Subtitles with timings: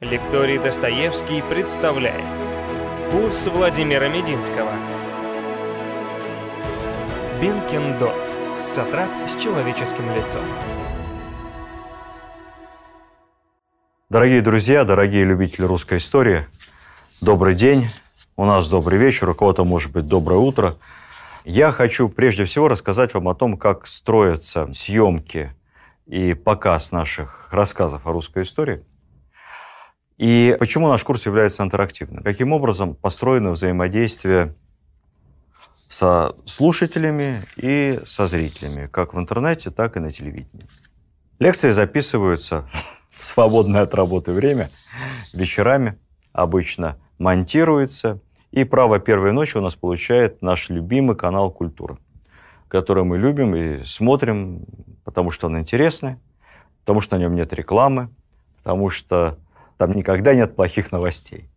[0.00, 2.24] Лекторий Достоевский представляет
[3.12, 4.72] Курс Владимира Мединского
[7.38, 8.16] Бенкендорф.
[8.66, 10.40] Сатрап с человеческим лицом.
[14.08, 16.46] Дорогие друзья, дорогие любители русской истории,
[17.20, 17.88] добрый день.
[18.38, 20.76] У нас добрый вечер, у кого-то может быть доброе утро.
[21.44, 25.54] Я хочу прежде всего рассказать вам о том, как строятся съемки
[26.06, 28.82] и показ наших рассказов о русской истории.
[30.20, 32.22] И почему наш курс является интерактивным?
[32.22, 34.54] Каким образом построено взаимодействие
[35.88, 40.66] со слушателями и со зрителями, как в интернете, так и на телевидении.
[41.38, 42.68] Лекции записываются
[43.10, 44.68] в свободное от работы время,
[45.32, 45.98] вечерами,
[46.34, 51.96] обычно монтируются, и право первой ночи у нас получает наш любимый канал «Культура»,
[52.68, 54.66] который мы любим и смотрим,
[55.02, 56.16] потому что он интересный,
[56.80, 58.10] потому что на нем нет рекламы,
[58.58, 59.38] потому что
[59.80, 61.48] там никогда нет плохих новостей.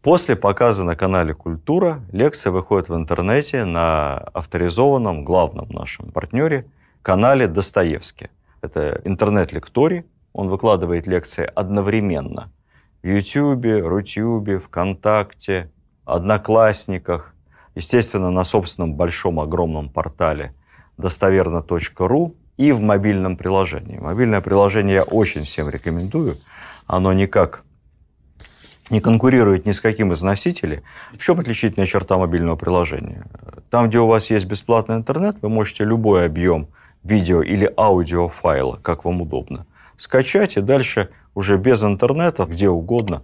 [0.00, 6.64] После показа на канале «Культура» лекция выходит в интернете на авторизованном главном нашем партнере
[7.02, 8.30] канале «Достоевский».
[8.62, 10.06] Это интернет-лекторий.
[10.32, 12.50] Он выкладывает лекции одновременно
[13.02, 15.70] в Ютьюбе, Рутюбе, ВКонтакте,
[16.06, 17.34] Одноклассниках,
[17.74, 20.54] естественно, на собственном большом огромном портале
[20.96, 23.98] достоверно.ру и в мобильном приложении.
[23.98, 26.36] Мобильное приложение я очень всем рекомендую.
[26.90, 27.62] Оно никак
[28.90, 30.82] не конкурирует ни с каким из носителей.
[31.12, 33.26] В чем отличительная черта мобильного приложения?
[33.70, 36.66] Там, где у вас есть бесплатный интернет, вы можете любой объем
[37.04, 39.66] видео или аудиофайла, как вам удобно,
[39.96, 43.22] скачать и дальше уже без интернета, где угодно,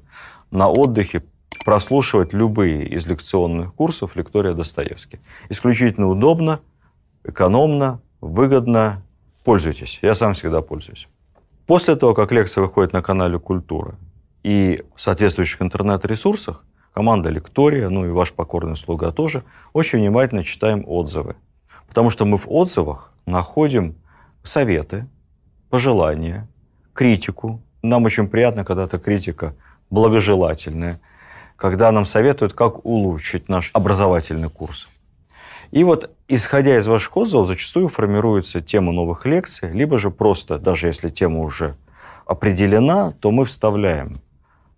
[0.53, 1.25] на отдыхе
[1.65, 5.19] прослушивать любые из лекционных курсов лектория Достоевский.
[5.49, 6.61] Исключительно удобно,
[7.25, 9.03] экономно, выгодно.
[9.43, 9.99] Пользуйтесь.
[10.03, 11.09] Я сам всегда пользуюсь.
[11.67, 13.97] После того, как лекция выходит на канале «Культура»,
[14.45, 16.65] и в соответствующих интернет-ресурсах
[16.95, 19.43] команда Лектория, ну и ваш покорный слуга тоже,
[19.73, 21.35] очень внимательно читаем отзывы.
[21.89, 23.97] Потому что мы в отзывах находим
[24.45, 25.09] советы,
[25.69, 26.47] пожелания,
[26.95, 27.61] критику.
[27.83, 29.57] Нам очень приятно, когда эта критика
[29.91, 31.01] благожелательная,
[31.57, 34.87] когда нам советуют, как улучшить наш образовательный курс.
[35.71, 40.87] И вот, исходя из ваших отзывов, зачастую формируется тема новых лекций, либо же просто, даже
[40.87, 41.77] если тема уже
[42.25, 44.21] определена, то мы вставляем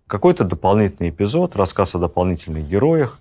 [0.07, 3.19] какой-то дополнительный эпизод, рассказ о дополнительных героях,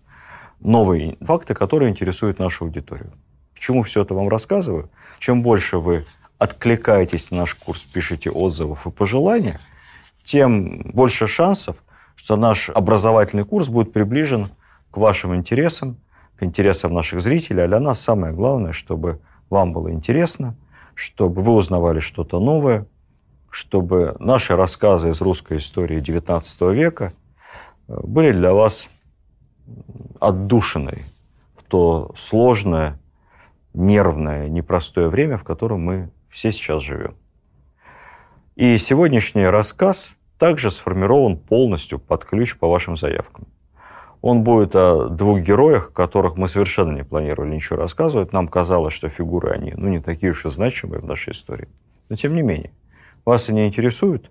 [0.61, 3.13] новые факты, которые интересуют нашу аудиторию.
[3.55, 4.91] Почему все это вам рассказываю?
[5.19, 6.07] Чем больше вы
[6.39, 9.61] откликаетесь на наш курс, пишете отзывов и пожелания,
[10.25, 11.83] тем больше шансов,
[12.15, 14.49] что наш образовательный курс будет приближен
[14.91, 15.97] к вашим интересам,
[16.39, 17.65] к интересам наших зрителей.
[17.65, 20.55] А для нас самое главное, чтобы вам было интересно,
[20.95, 22.87] чтобы вы узнавали что-то новое–
[23.51, 27.13] чтобы наши рассказы из русской истории XIX века
[27.89, 28.89] э, были для вас
[30.21, 31.05] отдушиной
[31.57, 32.99] в то сложное,
[33.75, 37.15] нервное, непростое время, в котором мы все сейчас живем.
[38.57, 43.47] И сегодняшний рассказ также сформирован полностью под ключ по вашим заявкам.
[44.21, 48.33] Он будет о двух героях, которых мы совершенно не планировали ничего рассказывать.
[48.33, 51.69] Нам казалось, что фигуры они ну, не такие уж и значимые в нашей истории.
[52.09, 52.73] Но тем не менее–
[53.29, 54.31] вас они интересуют?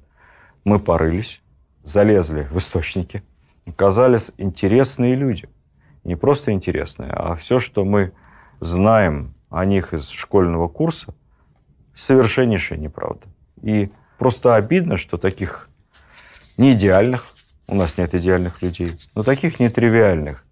[0.64, 1.44] Мы порылись,
[1.84, 3.22] залезли в источники.
[3.68, 5.50] Оказались интересные люди.
[6.04, 8.12] Не просто интересные, а все, что мы
[8.60, 11.14] знаем о них из школьного курса,
[11.94, 13.28] совершеннейшая неправда.
[13.62, 15.70] И просто обидно, что таких
[16.58, 17.36] не идеальных,
[17.68, 20.46] у нас нет идеальных людей, но таких нетривиальных,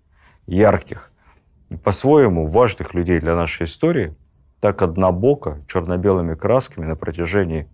[0.48, 1.12] ярких
[1.84, 4.16] по-своему важных людей для нашей истории
[4.60, 7.68] так однобоко, черно-белыми красками на протяжении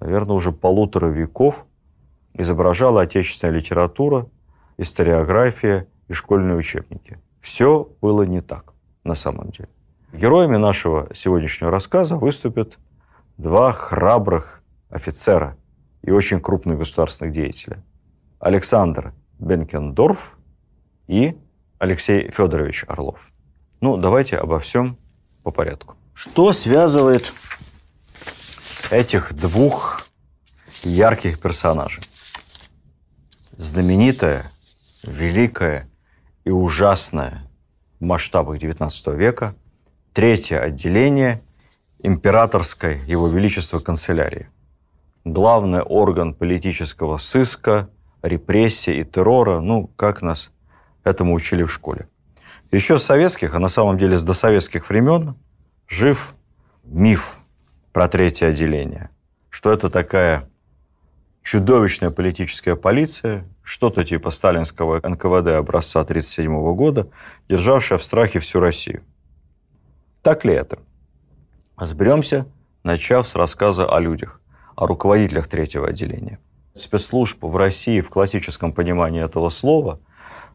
[0.00, 1.66] наверное, уже полутора веков
[2.34, 4.28] изображала отечественная литература,
[4.78, 7.20] историография и школьные учебники.
[7.40, 8.72] Все было не так
[9.04, 9.68] на самом деле.
[10.12, 12.78] Героями нашего сегодняшнего рассказа выступят
[13.36, 15.56] два храбрых офицера
[16.02, 17.82] и очень крупных государственных деятеля.
[18.40, 20.38] Александр Бенкендорф
[21.06, 21.36] и
[21.78, 23.30] Алексей Федорович Орлов.
[23.82, 24.98] Ну, давайте обо всем
[25.42, 25.96] по порядку.
[26.14, 27.34] Что связывает
[28.90, 30.08] этих двух
[30.82, 32.02] ярких персонажей.
[33.58, 34.44] Знаменитая,
[35.04, 35.90] великая
[36.44, 37.46] и ужасная
[38.00, 39.54] в масштабах XIX века
[40.14, 41.42] третье отделение
[41.98, 44.48] императорской Его Величества канцелярии.
[45.24, 47.90] Главный орган политического сыска,
[48.22, 50.50] репрессий и террора, ну, как нас
[51.04, 52.08] этому учили в школе.
[52.70, 55.34] Еще с советских, а на самом деле с досоветских времен,
[55.88, 56.34] жив
[56.84, 57.36] миф
[57.92, 59.10] про третье отделение.
[59.48, 60.48] Что это такая
[61.42, 67.08] чудовищная политическая полиция, что-то типа сталинского НКВД образца 1937 года,
[67.48, 69.02] державшая в страхе всю Россию.
[70.22, 70.78] Так ли это?
[71.76, 72.46] Разберемся,
[72.84, 74.40] начав с рассказа о людях,
[74.76, 76.38] о руководителях третьего отделения.
[76.74, 80.00] Спецслужб в России в классическом понимании этого слова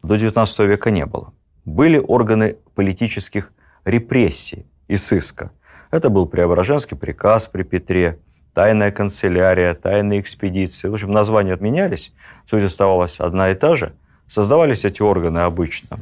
[0.02, 1.32] до XIX века не было.
[1.64, 3.52] Были органы политических
[3.84, 5.50] репрессий и сыска.
[5.90, 8.18] Это был Преображенский приказ при Петре,
[8.54, 10.88] тайная канцелярия, тайные экспедиции.
[10.88, 12.12] В общем, названия отменялись,
[12.48, 13.94] суть оставалась одна и та же.
[14.26, 16.00] Создавались эти органы обычно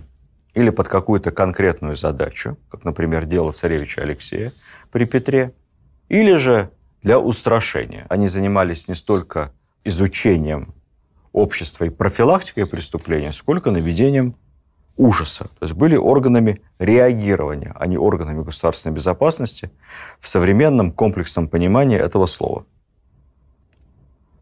[0.55, 4.52] или под какую-то конкретную задачу, как, например, дело царевича Алексея
[4.93, 5.52] при Петре,
[6.08, 6.70] или же
[7.02, 8.06] для устрашения.
[8.08, 9.52] Они занимались не столько
[9.84, 10.75] изучением
[11.32, 14.36] общества и профилактикой преступления, сколько наведением
[14.96, 15.44] ужаса.
[15.44, 19.70] То есть были органами реагирования, а не органами государственной безопасности
[20.20, 22.64] в современном комплексном понимании этого слова.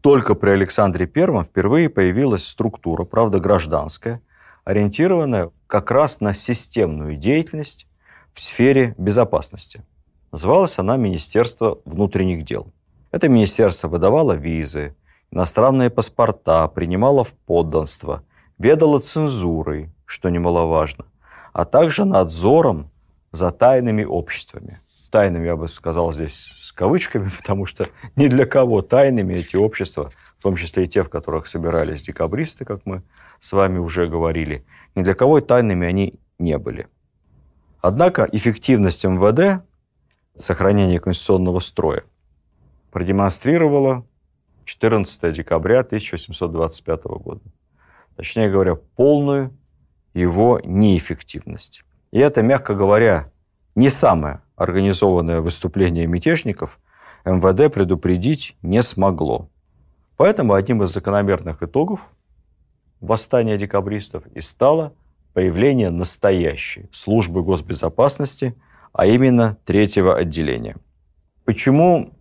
[0.01, 4.21] Только при Александре I впервые появилась структура, правда гражданская,
[4.65, 7.87] ориентированная как раз на системную деятельность
[8.33, 9.83] в сфере безопасности.
[10.31, 12.73] Называлась она Министерство внутренних дел.
[13.11, 14.95] Это министерство выдавало визы,
[15.33, 18.23] иностранные паспорта, принимало в подданство,
[18.59, 21.05] ведало цензурой, что немаловажно,
[21.53, 22.91] а также надзором
[23.31, 24.79] за тайными обществами.
[25.09, 30.11] Тайными, я бы сказал здесь с кавычками, потому что ни для кого тайными эти общества,
[30.37, 33.01] в том числе и те, в которых собирались декабристы, как мы
[33.39, 34.65] с вами уже говорили,
[34.95, 36.87] ни для кого тайными они не были.
[37.81, 39.63] Однако эффективность МВД,
[40.35, 42.03] сохранение конституционного строя,
[42.91, 44.05] продемонстрировала
[44.65, 47.41] 14 декабря 1825 года.
[48.15, 49.51] Точнее говоря, полную
[50.13, 51.83] его неэффективность.
[52.11, 53.31] И это, мягко говоря,
[53.75, 56.79] не самое организованное выступление мятежников
[57.25, 59.49] МВД предупредить не смогло.
[60.17, 62.01] Поэтому одним из закономерных итогов
[63.01, 64.93] восстания декабристов и стало
[65.33, 68.55] появление настоящей службы госбезопасности,
[68.91, 70.75] а именно третьего отделения.
[71.45, 72.12] Почему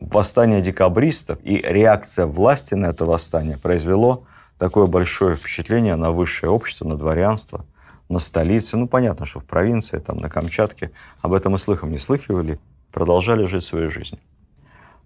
[0.00, 4.24] восстание декабристов и реакция власти на это восстание произвело
[4.58, 7.64] такое большое впечатление на высшее общество, на дворянство,
[8.08, 8.76] на столице.
[8.76, 12.58] Ну, понятно, что в провинции, там, на Камчатке об этом и слыхом не слыхивали,
[12.92, 14.18] продолжали жить свою жизнь.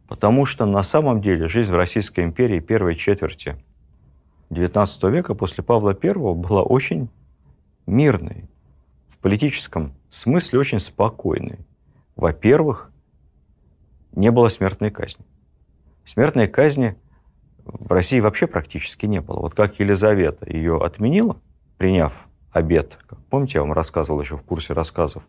[0.09, 3.57] Потому что на самом деле жизнь в Российской империи первой четверти
[4.51, 7.09] XIX века после Павла I была очень
[7.87, 8.49] мирной,
[9.09, 11.61] в политическом смысле очень спокойной.
[12.17, 12.90] Во-первых,
[14.13, 15.25] не было смертной казни.
[16.05, 16.97] Смертной казни–
[17.65, 19.41] в России вообще практически не было.
[19.41, 21.37] Вот как Елизавета ее отменила,
[21.79, 22.13] приняв
[22.53, 22.99] обед,
[23.29, 25.23] помните, я вам рассказывал еще в курсе рассказов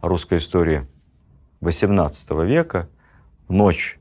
[0.00, 0.86] о русской истории
[1.60, 2.88] XVIII века,
[3.48, 3.98] в ночь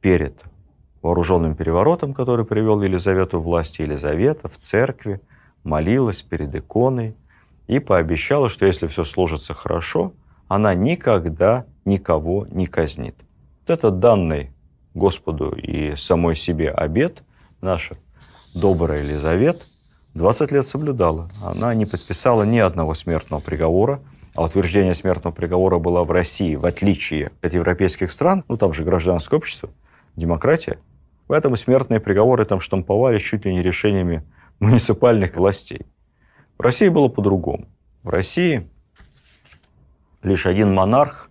[0.00, 0.42] перед
[1.02, 5.20] вооруженным переворотом, который привел Елизавету в власть, Елизавета в церкви
[5.62, 7.16] молилась перед иконой
[7.66, 10.14] и пообещала, что если все сложится хорошо,
[10.48, 13.16] она никогда никого не казнит.
[13.66, 14.50] Вот это данный
[14.92, 17.22] Господу и самой себе обед,
[17.62, 17.96] наша
[18.52, 19.60] добрая Елизавета,
[20.12, 21.30] 20 лет соблюдала.
[21.42, 24.02] Она не подписала ни одного смертного приговора,
[24.34, 28.84] а утверждение смертного приговора было в России, в отличие от европейских стран, ну там же
[28.84, 29.70] гражданское общество,
[30.14, 30.76] демократия,
[31.26, 34.24] поэтому смертные приговоры там штамповались чуть ли не решениями
[34.60, 35.86] муниципальных властей.
[36.58, 37.66] В России было по-другому.
[38.02, 38.68] В России
[40.22, 41.30] лишь один монарх,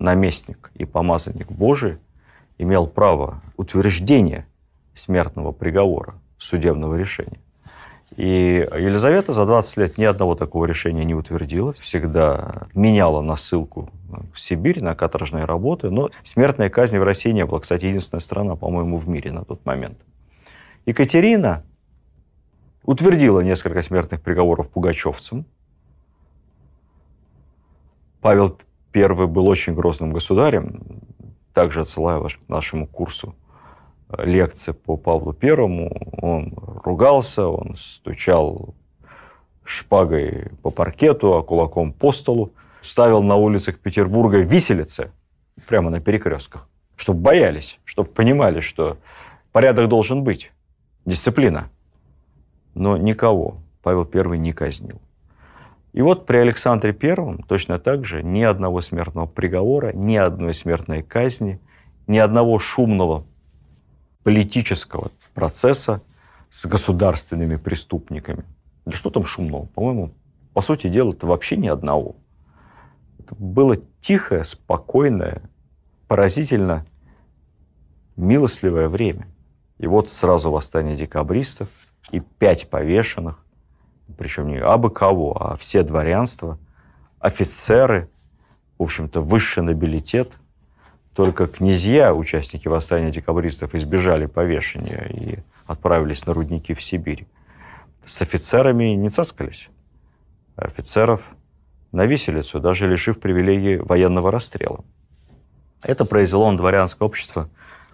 [0.00, 1.98] наместник и помазанник Божий–
[2.60, 4.46] имел право утверждения
[4.92, 7.40] смертного приговора, судебного решения.
[8.16, 13.88] И Елизавета за 20 лет ни одного такого решения не утвердила, всегда меняла на ссылку
[14.34, 17.60] в Сибирь на каторжные работы, но смертной казни в России не было.
[17.60, 19.98] Кстати, единственная страна, по-моему, в мире на тот момент.
[20.84, 21.64] Екатерина
[22.82, 25.46] утвердила несколько смертных приговоров пугачевцам.
[28.20, 28.58] Павел
[28.94, 30.82] I был очень грозным государем,
[31.52, 33.34] также отсылаю вас к нашему курсу
[34.08, 35.90] э, лекции по Павлу Первому.
[36.20, 36.54] Он
[36.84, 38.74] ругался, он стучал
[39.64, 45.12] шпагой по паркету, а кулаком по столу, ставил на улицах Петербурга виселицы
[45.68, 48.96] прямо на перекрестках, чтобы боялись, чтобы понимали, что
[49.52, 50.50] порядок должен быть,
[51.04, 51.68] дисциплина.
[52.74, 55.00] Но никого Павел I не казнил.
[55.92, 61.02] И вот при Александре Первом точно так же ни одного смертного приговора, ни одной смертной
[61.02, 61.60] казни,
[62.06, 63.26] ни одного шумного
[64.22, 66.02] политического процесса
[66.48, 68.44] с государственными преступниками.
[68.84, 69.66] Да что там шумного?
[69.66, 70.12] По-моему,
[70.52, 72.16] по сути дела, это вообще ни одного.
[73.18, 75.42] Это было тихое, спокойное,
[76.08, 76.86] поразительно
[78.16, 79.28] милостливое время.
[79.78, 81.68] И вот сразу восстание декабристов
[82.10, 83.44] и пять повешенных,
[84.16, 86.58] причем не абы кого, а все дворянства,
[87.18, 88.08] офицеры,
[88.78, 90.32] в общем-то, высший нобилитет.
[91.14, 97.26] Только князья, участники восстания декабристов, избежали повешения и отправились на рудники в Сибирь.
[98.04, 99.68] С офицерами не цаскались.
[100.56, 101.24] Офицеров
[101.92, 104.84] на виселицу, даже лишив привилегии военного расстрела.
[105.82, 107.48] Это произвело на дворянское общество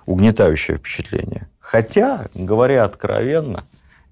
[0.07, 1.49] угнетающее впечатление.
[1.59, 3.65] Хотя, говоря откровенно,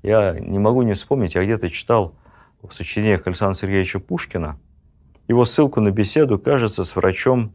[0.05, 2.15] я не могу не вспомнить, я где-то читал
[2.63, 4.59] в сочинениях Александра Сергеевича Пушкина
[5.29, 7.55] его ссылку на беседу, кажется, с врачом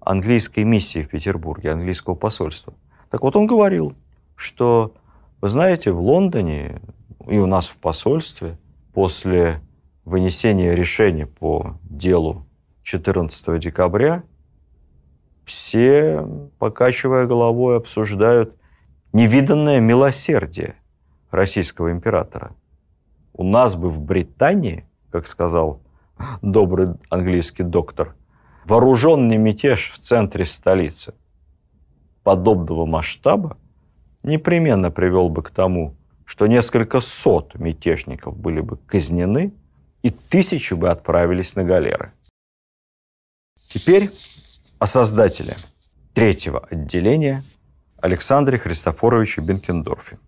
[0.00, 2.74] английской миссии в Петербурге, английского посольства.
[3.10, 3.94] Так вот он говорил,
[4.36, 4.94] что,
[5.40, 6.82] вы знаете, в Лондоне
[7.26, 8.58] и у нас в посольстве
[8.92, 9.62] после
[10.04, 12.46] вынесения решения по делу
[12.82, 14.22] 14 декабря
[15.46, 16.26] все,
[16.58, 18.54] покачивая головой, обсуждают
[19.12, 20.76] невиданное милосердие
[21.34, 22.54] российского императора.
[23.32, 25.80] У нас бы в Британии, как сказал
[26.42, 28.14] добрый английский доктор,
[28.64, 31.14] вооруженный мятеж в центре столицы
[32.22, 33.58] подобного масштаба
[34.22, 39.52] непременно привел бы к тому, что несколько сот мятежников были бы казнены,
[40.02, 42.12] и тысячи бы отправились на галеры.
[43.68, 44.10] Теперь
[44.78, 45.56] о создателе
[46.12, 47.42] третьего отделения
[48.00, 50.18] Александре Христофоровиче Бенкендорфе.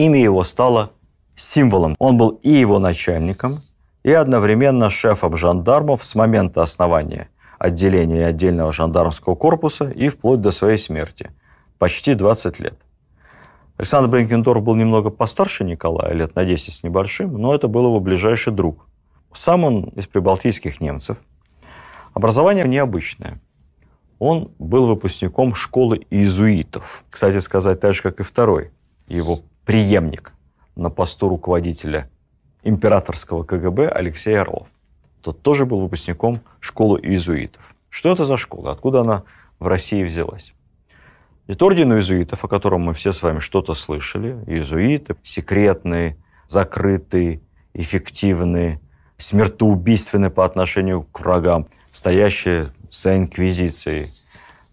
[0.00, 0.92] Имя его стало
[1.36, 1.94] символом.
[1.98, 3.58] Он был и его начальником,
[4.02, 7.28] и одновременно шефом жандармов с момента основания
[7.58, 11.30] отделения отдельного жандармского корпуса и вплоть до своей смерти.
[11.78, 12.78] Почти 20 лет.
[13.76, 18.00] Александр Бенкендорф был немного постарше Николая, лет на 10 с небольшим, но это был его
[18.00, 18.86] ближайший друг.
[19.34, 21.18] Сам он из прибалтийских немцев.
[22.14, 23.38] Образование необычное–
[24.18, 27.04] он был выпускником школы иезуитов.
[27.08, 28.70] Кстати сказать, так же, как и второй,
[29.08, 30.32] его преемник
[30.76, 32.10] на посту руководителя
[32.62, 34.68] императорского КГБ Алексей Орлов.
[35.20, 37.74] Тот тоже был выпускником школы иезуитов.
[37.88, 38.72] Что это за школа?
[38.72, 39.24] Откуда она
[39.58, 40.54] в России взялась?
[41.46, 44.42] Это орден иезуитов, о котором мы все с вами что-то слышали.
[44.46, 47.40] Иезуиты секретные, закрытые,
[47.74, 48.80] эффективные,
[49.18, 54.12] смертоубийственные по отношению к врагам, стоящие за инквизицией,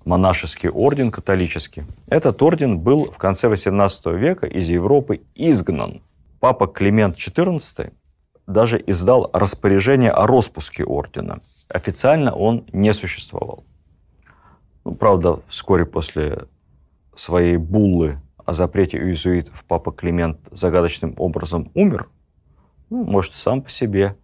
[0.08, 1.84] монашеский орден католический.
[2.08, 6.02] Этот орден был в конце XVIII века из Европы изгнан.
[6.40, 7.92] Папа Климент XIV
[8.48, 11.42] даже издал распоряжение о распуске ордена.
[11.68, 13.66] Официально он не существовал.
[14.86, 16.46] Ну, правда, вскоре после
[17.16, 22.08] своей буллы о запрете иезуитов папа Климент загадочным образом умер.
[22.90, 24.16] Ну, может, сам по себе.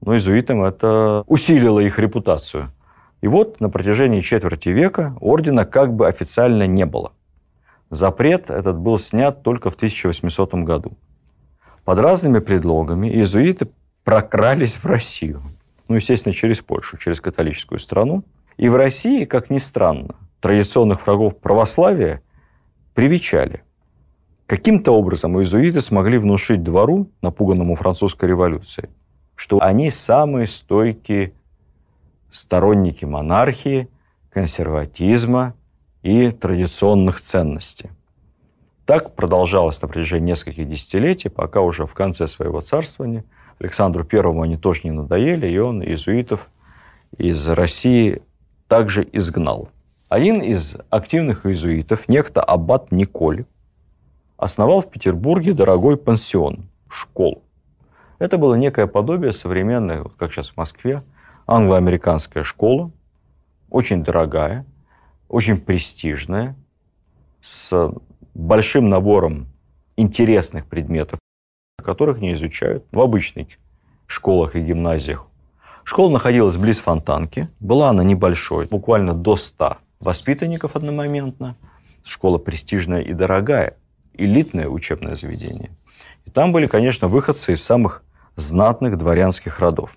[0.00, 2.72] Но иезуитам это усилило их репутацию–
[3.20, 7.12] и вот на протяжении четверти века ордена как бы официально не было.
[7.90, 10.96] Запрет этот был снят только в 1800 году.
[11.84, 13.68] Под разными предлогами иезуиты
[14.04, 15.42] прокрались в Россию.
[15.88, 18.24] Ну, естественно, через Польшу, через католическую страну.
[18.56, 22.22] И в России, как ни странно, традиционных врагов православия
[22.94, 23.62] привечали.
[24.46, 28.88] Каким-то образом иезуиты смогли внушить двору, напуганному французской революцией,
[29.34, 31.34] что они самые стойкие
[32.30, 33.88] сторонники монархии,
[34.30, 35.54] консерватизма
[36.02, 37.90] и традиционных ценностей.
[38.86, 43.24] Так продолжалось на протяжении нескольких десятилетий, пока уже в конце своего царствования
[43.60, 46.48] Александру Первому они тоже не надоели, и он иезуитов
[47.18, 48.22] из России
[48.68, 49.68] также изгнал.
[50.08, 53.44] Один из активных иезуитов, некто аббат Николь,
[54.36, 57.42] основал в Петербурге дорогой пансион, школу.
[58.18, 61.02] Это было некое подобие современной, вот как сейчас в Москве,
[61.50, 62.92] англо-американская школа,
[63.70, 64.64] очень дорогая,
[65.28, 66.54] очень престижная,
[67.40, 67.92] с
[68.34, 69.48] большим набором
[69.96, 71.18] интересных предметов,
[71.82, 73.48] которых не изучают в обычных
[74.06, 75.26] школах и гимназиях.
[75.82, 81.56] Школа находилась близ Фонтанки, была она небольшой, буквально до 100 воспитанников одномоментно.
[82.04, 83.76] Школа престижная и дорогая,
[84.14, 85.70] элитное учебное заведение.
[86.26, 88.04] И там были, конечно, выходцы из самых
[88.36, 89.96] знатных дворянских родов.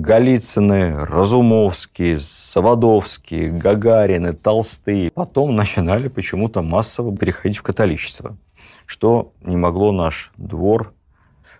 [0.00, 5.10] Голицыны, Разумовские, Савадовские, Гагарины, Толстые.
[5.10, 8.36] Потом начинали почему-то массово переходить в католичество,
[8.84, 10.92] что не могло наш двор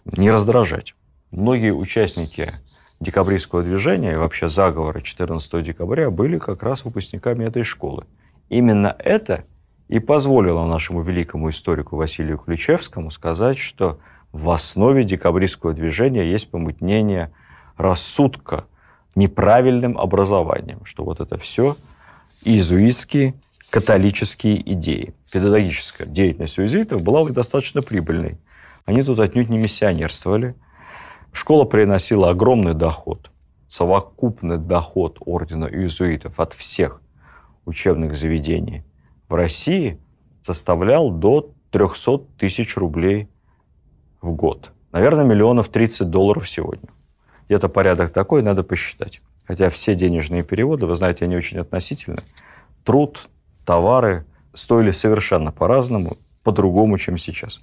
[0.04, 0.94] не раздражать.
[1.30, 2.52] Многие участники
[3.00, 8.04] декабристского движения и вообще заговора 14 декабря были как раз выпускниками этой школы.
[8.50, 9.44] Именно это
[9.88, 13.98] и позволило нашему великому историку Василию Ключевскому сказать, что
[14.32, 17.32] в основе декабристского движения есть помутнение–
[17.76, 18.66] рассудка
[19.14, 21.76] неправильным образованием, что вот это все
[22.44, 23.34] иезуитские
[23.70, 25.14] католические идеи.
[25.32, 28.38] Педагогическая деятельность иезуитов была достаточно прибыльной.
[28.84, 30.54] Они тут отнюдь не миссионерствовали.
[31.32, 33.30] Школа приносила огромный доход.
[33.68, 37.02] Совокупный доход ордена иезуитов от всех
[37.64, 38.84] учебных заведений
[39.28, 39.98] в России
[40.40, 43.28] составлял до 300 тысяч рублей
[44.22, 44.70] в год.
[44.92, 46.88] Наверное, миллионов 30 долларов сегодня.
[47.48, 49.22] Где-то порядок такой, надо посчитать.
[49.44, 52.18] Хотя все денежные переводы, вы знаете, они очень относительны.
[52.84, 53.28] Труд,
[53.64, 57.60] товары стоили совершенно по-разному, по-другому, чем сейчас.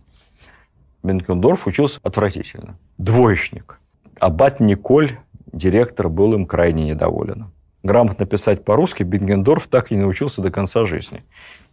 [1.04, 2.78] Бенкендорф учился отвратительно.
[2.98, 3.80] Двоечник.
[4.20, 5.18] Аббат Николь,
[5.52, 7.52] директор, был им крайне недоволен.
[7.84, 11.24] Грамотно писать по-русски Бенгендорф так и не научился до конца жизни.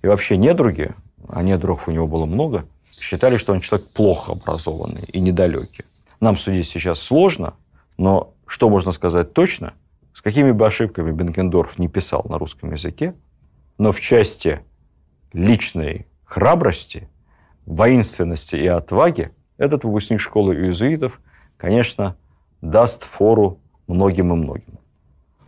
[0.02, 0.92] И вообще недруги,
[1.28, 2.66] а недругов у него было много,
[2.98, 5.84] считали, что он человек плохо образованный и недалекий.
[6.20, 7.54] Нам судить сейчас сложно,
[8.00, 9.74] но что можно сказать точно,
[10.14, 13.14] с какими бы ошибками Бенкендорф не писал на русском языке,
[13.76, 14.60] но в части
[15.34, 17.10] личной храбрости,
[17.66, 21.20] воинственности и отваги этот выпускник школы иезуитов,
[21.58, 22.16] конечно,
[22.62, 24.78] даст фору многим и многим.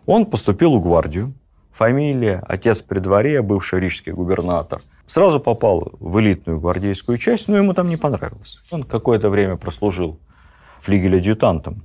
[0.04, 1.32] Он поступил в гвардию,
[1.71, 4.82] фамилия, отец при дворе, бывший рижский губернатор.
[5.06, 8.61] Сразу попал в элитную гвардейскую часть, но ему там не понравилось.
[8.71, 10.21] Он какое-то время прослужил
[10.80, 11.85] флигель-адъютантом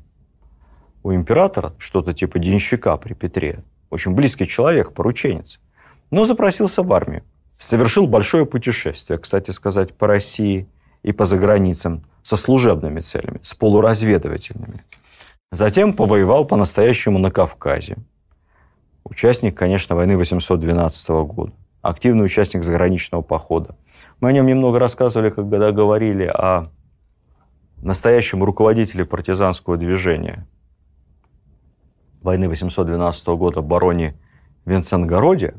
[1.07, 3.63] у императора, что-то типа денщика при Петре.
[3.89, 5.61] Очень близкий человек, порученец.
[6.11, 7.23] Но запросился в армию.
[7.57, 10.67] Совершил большое путешествие, кстати сказать, по России
[11.03, 14.83] и по заграницам со служебными целями, с полуразведывательными.
[15.51, 17.95] Затем повоевал по-настоящему на Кавказе.
[19.05, 21.53] Участник, конечно, войны 812 года.
[21.81, 23.77] Активный участник заграничного похода.
[24.19, 26.69] Мы о нем немного рассказывали, когда говорили о
[27.77, 30.45] настоящем руководителе партизанского движения–
[32.21, 34.15] войны 812 года бароне
[34.67, 35.55] Винценгороде.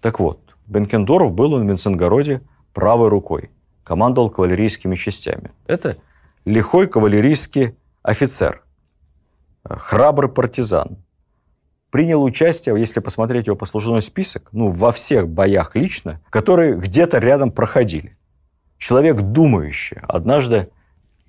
[0.00, 3.50] Так вот, Бенкендорф был он в Винценгороде правой рукой,
[3.84, 5.50] командовал кавалерийскими частями.
[5.66, 5.98] Это
[6.44, 8.62] лихой кавалерийский офицер,
[9.64, 10.98] храбрый партизан.
[11.90, 17.50] Принял участие, если посмотреть его послужной список, ну, во всех боях лично, которые где-то рядом
[17.50, 18.16] проходили.
[18.76, 19.96] Человек думающий.
[20.02, 20.68] Однажды,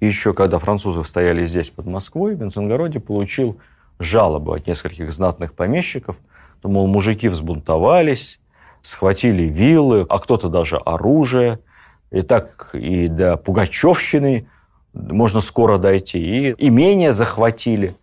[0.01, 3.59] еще когда французы стояли здесь, под Москвой, в Винценгороде получил
[3.99, 6.15] жалобы от нескольких знатных помещиков,
[6.61, 8.39] то, мол, мужики взбунтовались,
[8.81, 11.59] схватили вилы, а кто-то даже оружие.
[12.11, 14.47] И так и до Пугачевщины
[14.93, 16.19] можно скоро дойти.
[16.19, 17.95] И имение захватили.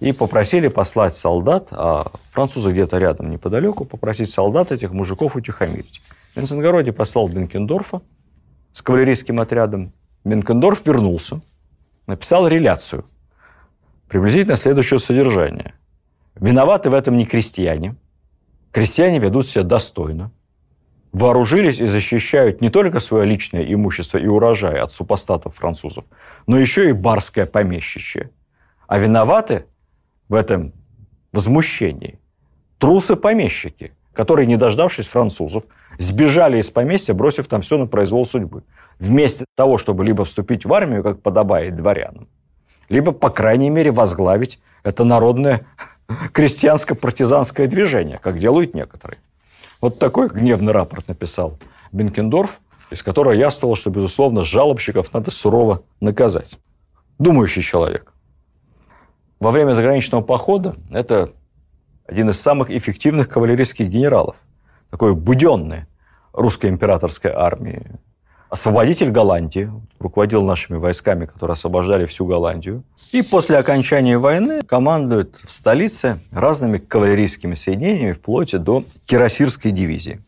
[0.00, 6.02] И попросили послать солдат, а французы где-то рядом, неподалеку, попросить солдат этих мужиков утихомирить.
[6.32, 8.02] В Венценгороде послал Бенкендорфа
[8.72, 9.92] с кавалерийским отрядом.
[10.24, 11.40] Бенкендорф вернулся,
[12.06, 13.04] написал реляцию–
[14.14, 15.74] приблизительно следующего содержания.
[16.36, 17.96] Виноваты в этом не крестьяне.
[18.70, 20.30] Крестьяне ведут себя достойно.
[21.12, 26.04] Вооружились и защищают не только свое личное имущество и урожай от супостатов французов,
[26.46, 28.30] но еще и барское помещище.
[28.86, 29.66] А виноваты
[30.28, 30.72] в этом
[31.32, 32.20] возмущении
[32.78, 35.64] трусы-помещики, которые, не дождавшись французов,
[35.98, 38.62] сбежали из поместья, бросив там все на произвол судьбы.
[39.00, 42.28] Вместо того, чтобы либо вступить в армию, как подобает дворянам,
[42.88, 45.66] либо, по крайней мере, возглавить это народное
[46.32, 49.18] крестьянско-партизанское движение, как делают некоторые.
[49.80, 51.58] Вот такой гневный рапорт написал
[51.92, 56.58] Бенкендорф, из которого яствовало, что, безусловно, жалобщиков надо сурово наказать.
[57.18, 58.12] Думающий человек.
[59.40, 61.32] Во время заграничного похода это
[62.06, 64.36] один из самых эффективных кавалерийских генералов,
[64.90, 65.86] такой буденный
[66.32, 67.86] русской императорской армии,
[68.54, 72.84] освободитель Голландии, руководил нашими войсками, которые освобождали всю Голландию.
[73.10, 80.20] И после окончания войны командует в столице разными кавалерийскими соединениями вплоть до Кирасирской дивизии.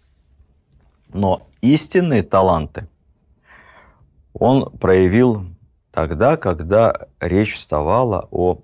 [1.15, 2.89] Но истинные таланты
[4.33, 5.47] он проявил
[5.93, 8.59] тогда, когда речь вставала о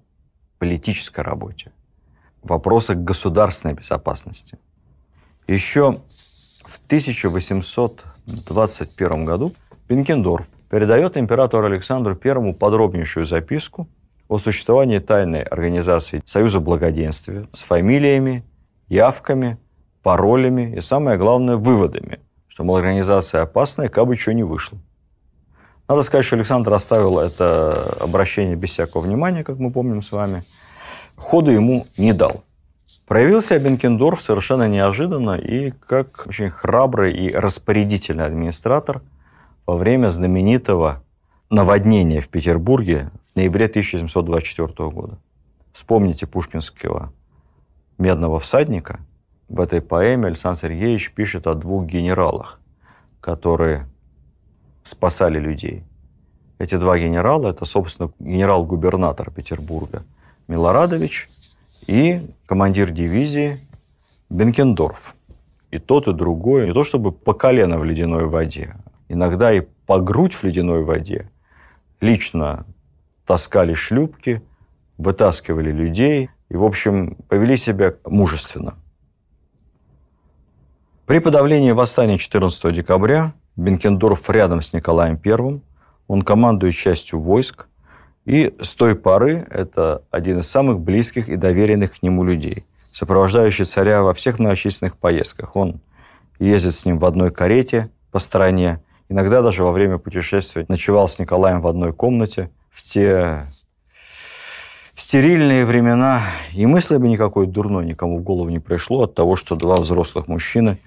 [0.58, 1.70] политической работе,
[2.42, 4.58] вопросах государственной безопасности.
[5.46, 6.00] Еще
[6.64, 9.52] в 1800 1921 году
[9.88, 13.88] Бенкендорф передает императору Александру I подробнейшую записку
[14.28, 18.44] о существовании тайной организации Союза Благоденствия с фамилиями,
[18.88, 19.58] явками,
[20.02, 24.78] паролями и, самое главное, выводами, что, мол, организация опасная, как бы что не вышло.
[25.88, 30.44] Надо сказать, что Александр оставил это обращение без всякого внимания, как мы помним с вами.
[31.16, 32.44] Хода ему не дал.
[33.06, 39.02] Проявился Бенкендорф совершенно неожиданно и как очень храбрый и распорядительный администратор
[39.66, 41.02] во время знаменитого
[41.50, 45.18] наводнения в Петербурге в ноябре 1724 года.
[45.72, 47.12] Вспомните пушкинского
[47.98, 49.00] медного всадника
[49.48, 52.60] в этой поэме Александр Сергеевич пишет о двух генералах,
[53.20, 53.86] которые
[54.82, 55.84] спасали людей.
[56.58, 60.04] Эти два генерала– это, собственно, генерал-губернатор Петербурга
[60.48, 61.28] Милорадович
[61.86, 63.58] и командир дивизии
[64.30, 65.14] Бенкендорф.
[65.70, 68.76] И тот, и другой, не то чтобы по колено в ледяной воде,
[69.08, 71.30] иногда и по грудь в ледяной воде,
[72.00, 72.66] лично
[73.26, 74.42] таскали шлюпки,
[74.98, 78.74] вытаскивали людей и, в общем, повели себя мужественно.
[81.06, 85.60] При подавлении восстания 14 декабря Бенкендорф рядом с Николаем I,
[86.06, 87.68] он командует частью войск,
[88.24, 93.64] и с той поры это один из самых близких и доверенных к нему людей, сопровождающий
[93.64, 95.56] царя во всех многочисленных поездках.
[95.56, 95.80] Он
[96.38, 101.18] ездит с ним в одной карете по стране, иногда даже во время путешествия ночевал с
[101.18, 103.48] Николаем в одной комнате в те
[104.94, 109.56] стерильные времена, и мысли бы никакой дурной никому в голову не пришло от того, что
[109.56, 110.78] два взрослых мужчины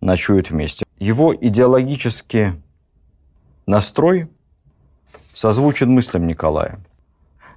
[0.00, 0.84] ночуют вместе.
[0.98, 2.52] Его идеологический
[3.66, 4.28] настрой
[5.34, 6.80] созвучен мыслям Николая.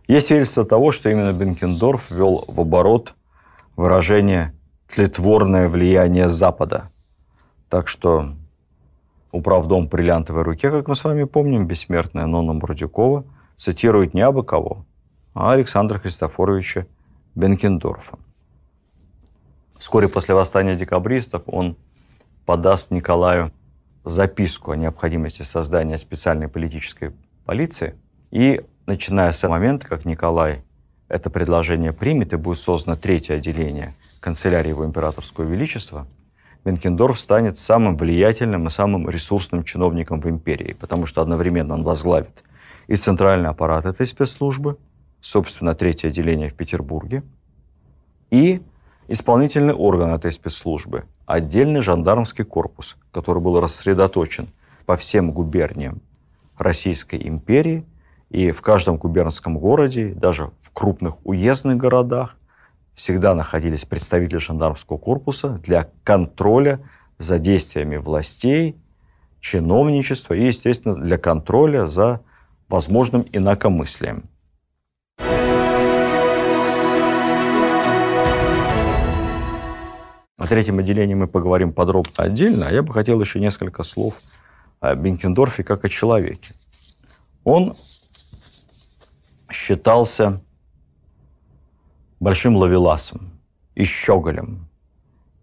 [0.07, 3.13] Есть свидетельство того, что именно Бенкендорф ввел в оборот
[3.75, 4.53] выражение
[4.87, 6.89] «тлетворное влияние Запада».
[7.69, 8.33] Так что
[9.31, 14.85] управдом бриллиантовой руке, как мы с вами помним, бессмертная Нонна Мурдюкова цитирует не абы кого,
[15.33, 16.87] а Александра Христофоровича
[17.35, 18.17] Бенкендорфа.
[19.77, 21.75] Вскоре после восстания декабристов он
[22.45, 23.51] подаст Николаю
[24.05, 27.11] записку о необходимости создания специальной политической
[27.47, 27.95] полиции.
[28.29, 30.61] И начиная с момента, как Николай
[31.07, 36.05] это предложение примет и будет создано третье отделение канцелярии его императорского величества,
[36.65, 42.43] Бенкендорф станет самым влиятельным и самым ресурсным чиновником в империи, потому что одновременно он возглавит
[42.87, 44.77] и центральный аппарат этой спецслужбы,
[45.21, 47.23] собственно, третье отделение в Петербурге,
[48.29, 48.61] и
[49.07, 54.49] исполнительный орган этой спецслужбы, отдельный жандармский корпус, который был рассредоточен
[54.85, 56.01] по всем губерниям
[56.57, 57.85] Российской империи,
[58.29, 62.35] и в каждом губернском городе, даже в крупных уездных городах,
[62.93, 66.79] всегда находились представители жандармского корпуса для контроля
[67.19, 68.75] за действиями властей,
[69.39, 72.21] чиновничества и, естественно, для контроля за
[72.67, 74.23] возможным инакомыслием.
[80.37, 84.15] О третьем отделении мы поговорим подробно отдельно, а я бы хотел еще несколько слов
[84.79, 86.53] о Бенкендорфе как о человеке.
[87.43, 87.75] Он
[89.51, 90.41] считался
[92.19, 93.31] большим ловеласом
[93.75, 94.67] и щеголем,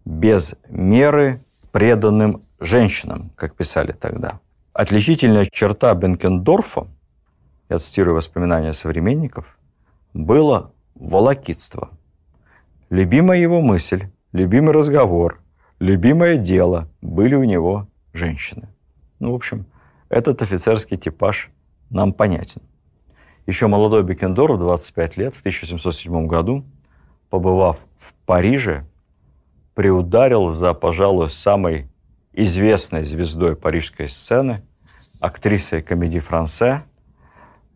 [0.05, 4.39] без меры преданным женщинам, как писали тогда.
[4.73, 6.87] Отличительная черта Бенкендорфа,
[7.69, 9.57] я цитирую воспоминания современников,
[10.13, 11.89] было волокитство.
[12.89, 15.41] Любимая его мысль любимый разговор,
[15.79, 18.67] любимое дело были у него женщины.
[19.19, 19.65] Ну, в общем,
[20.09, 21.49] этот офицерский типаж
[21.89, 22.61] нам понятен.
[23.47, 26.65] Еще молодой Бекендор в 25 лет, в 1707 году,
[27.29, 28.85] побывав в Париже,
[29.75, 31.89] приударил за, пожалуй, самой
[32.33, 34.63] известной звездой парижской сцены,
[35.19, 36.83] актрисой комедии «Франце»,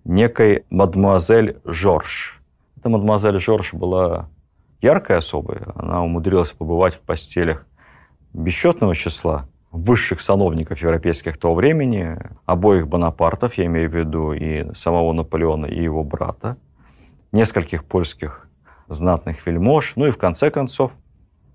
[0.03, 2.41] некой мадемуазель Жорж.
[2.77, 4.29] Эта мадемуазель Жорж была
[4.81, 5.59] яркой особой.
[5.75, 7.65] Она умудрилась побывать в постелях
[8.33, 15.13] бесчетного числа высших сановников европейских того времени, обоих Бонапартов, я имею в виду и самого
[15.13, 16.57] Наполеона, и его брата,
[17.31, 18.47] нескольких польских
[18.87, 20.91] знатных вельмож, ну и в конце концов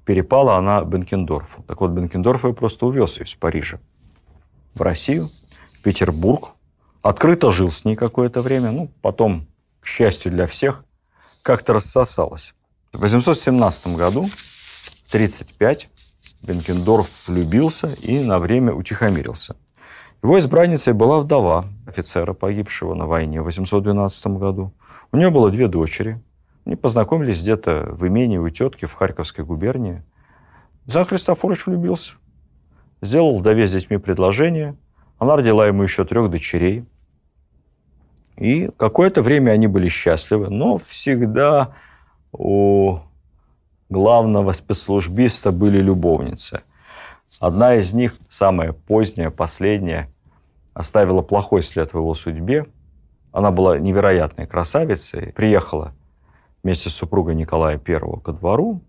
[0.05, 1.63] перепала она Бенкендорфу.
[1.65, 3.81] Так вот, Бенкендорф ее просто увез из Парижа
[4.75, 5.29] в Россию,
[5.79, 6.51] в Петербург,
[7.03, 9.47] открыто жил с ней какое-то время, ну, потом,
[9.81, 10.85] к счастью для всех,
[11.43, 12.55] как-то рассосалась.
[12.93, 14.29] В 817 году,
[15.11, 15.91] 35,
[16.45, 19.57] Бенкендорф влюбился и на время утихомирился.
[20.23, 24.73] Его избранницей была вдова офицера, погибшего на войне в 812 году.
[25.11, 26.21] У нее было две дочери.
[26.67, 30.03] Они познакомились где-то в имении у тетки в Харьковской губернии.
[30.87, 32.15] Зан Христофорович влюбился.
[33.01, 34.77] Сделал вдове с детьми предложение.
[35.19, 36.85] Она родила ему еще трех дочерей.
[38.37, 41.75] И какое-то время они были счастливы, но всегда
[42.33, 42.99] у
[43.89, 46.63] главного спецслужбиста были любовницы.
[47.41, 50.11] Одна из них, самая поздняя, последняя,
[50.73, 52.67] оставила плохой след в его судьбе.
[53.33, 55.93] Она была невероятной красавицей, приехала
[56.63, 58.81] вместе с супругой Николая I ко двору,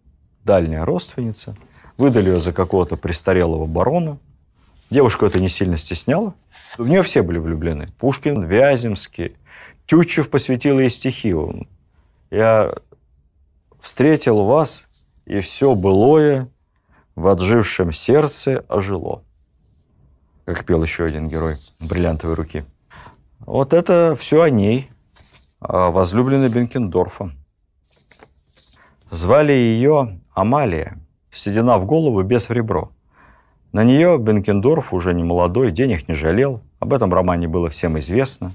[0.43, 1.55] дальняя родственница,
[1.97, 4.17] выдали ее за какого-то престарелого барона.
[4.89, 6.33] Девушку это не сильно стесняло.
[6.77, 7.89] В нее все были влюблены.
[7.97, 9.35] Пушкин, Вяземский.
[9.87, 11.35] Тютчев посвятил ей стихи.
[12.31, 12.75] Я
[13.79, 14.85] встретил вас,
[15.25, 16.49] и все былое
[17.15, 19.23] в отжившем сердце ожило.
[20.45, 22.65] Как пел еще один герой бриллиантовой руки.
[23.39, 24.91] Вот это все о ней,
[25.59, 27.31] возлюбленной Бенкендорфа.
[29.11, 30.97] Звали ее Амалия,
[31.31, 32.91] седина в голову, без в ребро.
[33.71, 36.61] На нее Бенкендорф, уже не молодой, денег не жалел.
[36.79, 38.53] Об этом романе было всем известно.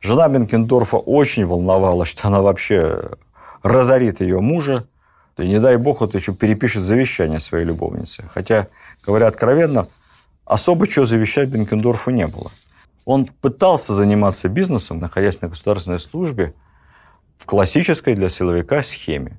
[0.00, 3.10] Жена Бенкендорфа очень волновалась, что она вообще
[3.62, 4.86] разорит ее мужа,
[5.36, 8.24] и не дай бог, вот еще перепишет завещание своей любовнице.
[8.32, 8.66] Хотя,
[9.06, 9.88] говоря откровенно,
[10.44, 12.50] особо чего завещать Бенкендорфу не было.
[13.04, 16.54] Он пытался заниматься бизнесом, находясь на государственной службе,
[17.38, 19.38] в классической для силовика схеме.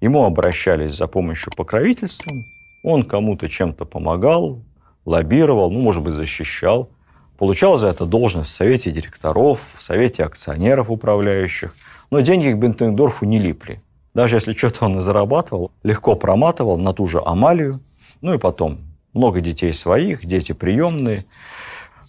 [0.00, 2.36] Ему обращались за помощью покровительством,
[2.84, 4.62] он кому-то чем-то помогал,
[5.04, 6.90] лоббировал, ну, может быть, защищал,
[7.38, 11.74] получал за это должность в совете директоров, в совете акционеров управляющих,
[12.10, 13.82] но деньги к Бентендорфу не липли.
[14.14, 17.80] Даже если что-то он и зарабатывал, легко проматывал на ту же Амалию,
[18.20, 18.80] ну и потом
[19.12, 21.24] много детей своих, дети приемные.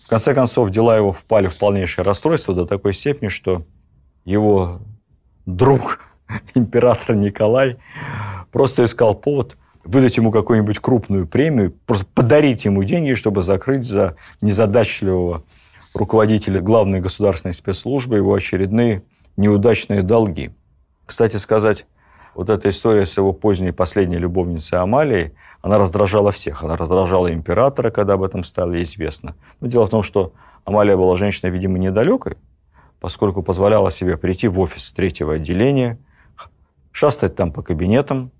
[0.03, 3.63] В конце концов, дела его впали в полнейшее расстройство до такой степени, что
[4.25, 4.79] его
[5.45, 6.05] друг,
[6.55, 7.77] император Николай,
[8.51, 14.15] просто искал повод выдать ему какую-нибудь крупную премию, просто подарить ему деньги, чтобы закрыть за
[14.41, 15.43] незадачливого
[15.95, 19.03] руководителя главной государственной спецслужбы его очередные
[19.39, 20.51] неудачные долги.
[21.05, 21.85] Кстати сказать,
[22.35, 26.63] вот эта история с его поздней последней любовницей Амалией, она раздражала всех.
[26.63, 29.35] Она раздражала императора, когда об этом стало известно.
[29.61, 30.33] Но дело в том, что
[30.65, 32.35] Амалия была женщиной, видимо, недалекой,
[32.99, 35.97] поскольку позволяла себе прийти в офис третьего отделения,
[36.91, 38.31] шастать там по кабинетам,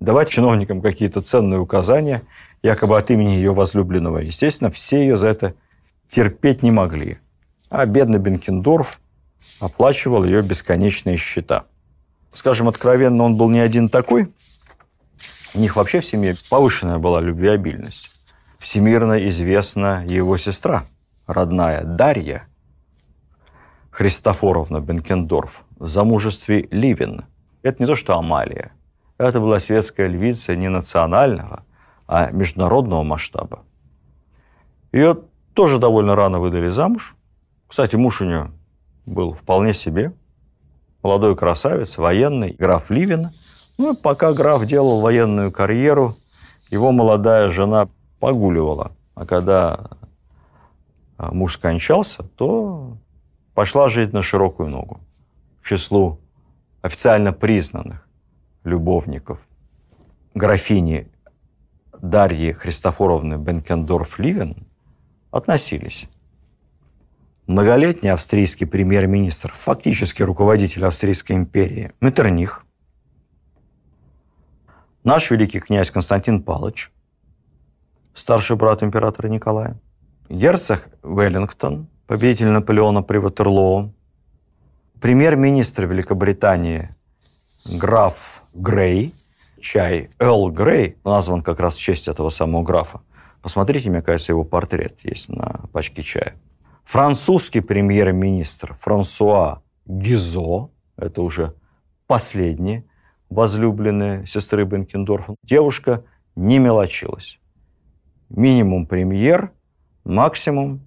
[0.00, 2.22] давать чиновникам какие-то ценные указания,
[2.62, 4.18] якобы от имени ее возлюбленного.
[4.18, 5.54] Естественно, все ее за это
[6.08, 7.18] терпеть не могли.
[7.70, 9.00] А бедный Бенкендорф
[9.60, 11.64] оплачивал ее бесконечные счета–
[12.34, 14.32] скажем откровенно, он был не один такой.
[15.54, 18.10] У них вообще в семье повышенная была любвеобильность.
[18.58, 20.84] Всемирно известна его сестра,
[21.26, 22.46] родная Дарья
[23.90, 27.24] Христофоровна Бенкендорф, в замужестве Ливин.
[27.62, 28.72] Это не то, что Амалия.
[29.16, 31.64] Это была светская львица не национального,
[32.08, 33.62] а международного масштаба.
[34.90, 35.18] Ее
[35.54, 37.14] тоже довольно рано выдали замуж.
[37.68, 38.50] Кстати, муж у нее
[39.06, 40.12] был вполне себе–
[41.04, 43.30] молодой красавец, военный, граф Ливин.
[43.76, 46.16] Ну, и пока граф делал военную карьеру,
[46.70, 47.88] его молодая жена
[48.18, 48.92] погуливала.
[49.14, 49.90] А когда
[51.18, 52.96] а, муж скончался, то
[53.52, 55.00] пошла жить на широкую ногу
[55.60, 56.18] к числу
[56.80, 58.08] официально признанных
[58.64, 59.38] любовников
[60.34, 61.08] графини
[62.00, 64.66] Дарьи Христофоровны Бенкендорф-Ливен
[65.30, 66.06] относились
[67.46, 72.64] многолетний австрийский премьер-министр, фактически руководитель Австрийской империи, Меттерних,
[75.02, 76.90] наш великий князь Константин Палыч,
[78.14, 79.78] старший брат императора Николая,
[80.28, 83.92] герцог Веллингтон, победитель Наполеона при Ватерлоо,
[85.00, 86.88] премьер-министр Великобритании
[87.66, 89.14] граф Грей,
[89.60, 93.00] чай Эл Грей, назван как раз в честь этого самого графа.
[93.42, 96.36] Посмотрите, мне кажется, его портрет есть на пачке чая.
[96.84, 101.54] Французский премьер-министр Франсуа Гизо, это уже
[102.06, 102.84] последняя
[103.30, 106.04] возлюбленная сестры Бенкендорфа, девушка
[106.36, 107.40] не мелочилась.
[108.28, 109.52] Минимум премьер,
[110.04, 110.86] максимум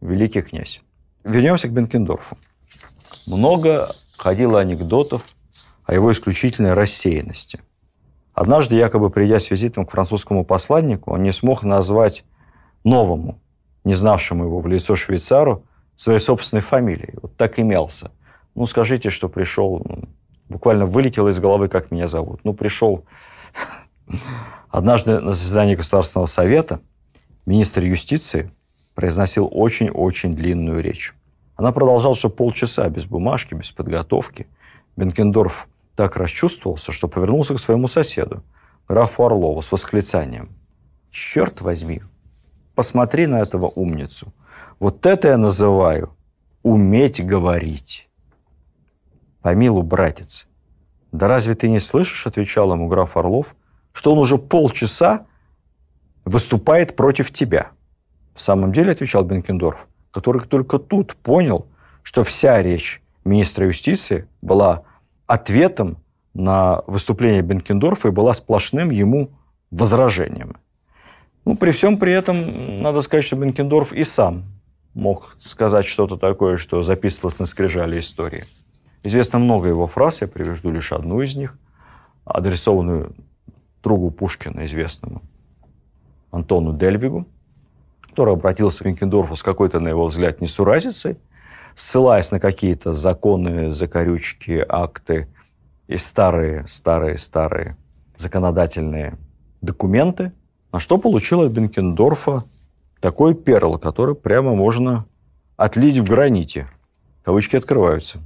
[0.00, 0.80] великий князь.
[1.22, 2.36] Вернемся к Бенкендорфу.
[3.26, 5.24] Много ходило анекдотов
[5.84, 7.60] о его исключительной рассеянности.
[8.32, 12.24] Однажды, якобы придя с визитом к французскому посланнику, он не смог назвать
[12.82, 13.38] новому
[13.84, 15.64] не знавшему его в лицо швейцару,
[15.96, 17.14] своей собственной фамилией.
[17.22, 18.10] Вот так имелся.
[18.54, 20.08] Ну, скажите, что пришел, ну,
[20.48, 22.40] буквально вылетело из головы, как меня зовут.
[22.44, 23.04] Ну, пришел
[24.70, 26.80] однажды на заседании Государственного совета
[27.46, 28.50] министр юстиции
[28.94, 31.14] произносил очень-очень длинную речь.
[31.56, 34.46] Она продолжалась уже полчаса, без бумажки, без подготовки.
[34.96, 38.42] Бенкендорф так расчувствовался, что повернулся к своему соседу,
[38.88, 40.50] графу Орлову, с восклицанием.
[41.10, 42.02] «Черт возьми,
[42.74, 44.32] Посмотри на этого умницу.
[44.80, 46.14] Вот это я называю
[46.62, 48.08] уметь говорить.
[49.42, 50.48] Помилу, братец,
[51.12, 53.54] да разве ты не слышишь, отвечал ему граф Орлов,
[53.92, 55.26] что он уже полчаса
[56.24, 57.70] выступает против тебя?
[58.34, 61.68] В самом деле, отвечал Бенкендорф, который только тут понял,
[62.02, 64.82] что вся речь министра юстиции была
[65.26, 65.98] ответом
[66.32, 69.30] на выступление Бенкендорфа и была сплошным ему
[69.70, 70.56] возражением.
[71.44, 74.44] Ну, при всем при этом, надо сказать, что Бенкендорф и сам
[74.94, 78.44] мог сказать что-то такое, что записывалось на скрижале истории.
[79.02, 81.58] Известно много его фраз, я приведу лишь одну из них,
[82.24, 83.14] адресованную
[83.82, 85.20] другу Пушкина, известному,
[86.30, 87.26] Антону Дельвигу,
[88.00, 91.18] который обратился к Бенкендорфу с какой-то, на его взгляд, несуразицей,
[91.76, 95.28] ссылаясь на какие-то законы, закорючки, акты
[95.88, 97.76] и старые, старые, старые
[98.16, 99.18] законодательные
[99.60, 100.32] документы,
[100.74, 102.42] на что получил от Бенкендорфа
[102.98, 105.06] такой перл, который прямо можно
[105.56, 106.66] отлить в граните.
[107.22, 108.18] Кавычки открываются.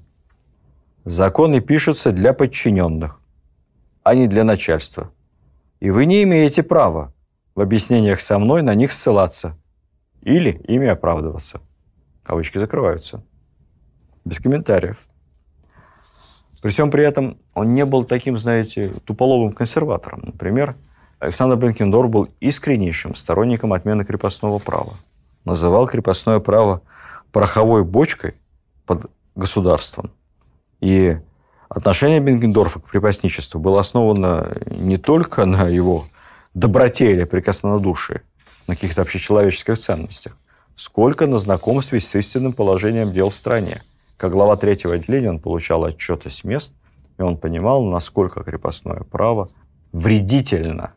[1.05, 3.21] Законы пишутся для подчиненных,
[4.03, 5.13] а не для начальства.
[5.81, 7.13] И вы не имеете права
[7.55, 9.55] в объяснениях со мной на них ссылаться
[10.23, 11.61] или ими оправдываться.
[12.23, 13.23] Кавычки закрываются.
[14.25, 15.07] Без комментариев.
[16.63, 20.23] При всем при этом он не был таким, знаете, туполовым консерватором.
[20.23, 20.77] Например,
[21.19, 24.95] Александр Бенкендорф был искреннейшим сторонником отмены крепостного права.
[25.45, 26.83] Называл крепостное право
[27.33, 28.35] пороховой бочкой
[28.87, 30.13] под государством.
[30.81, 31.19] И
[31.69, 36.07] отношение Бенкендорфа к крепостничеству было основано не только на его
[36.55, 38.23] доброте или прикоснодушии,
[38.69, 40.37] на каких-то общечеловеческих ценностях,
[40.77, 43.83] сколько на знакомстве с истинным положением дел в стране.
[44.17, 46.73] Как глава третьего отделения он получал отчеты с мест,
[47.19, 49.51] и он понимал, насколько крепостное право
[49.93, 50.93] вредительно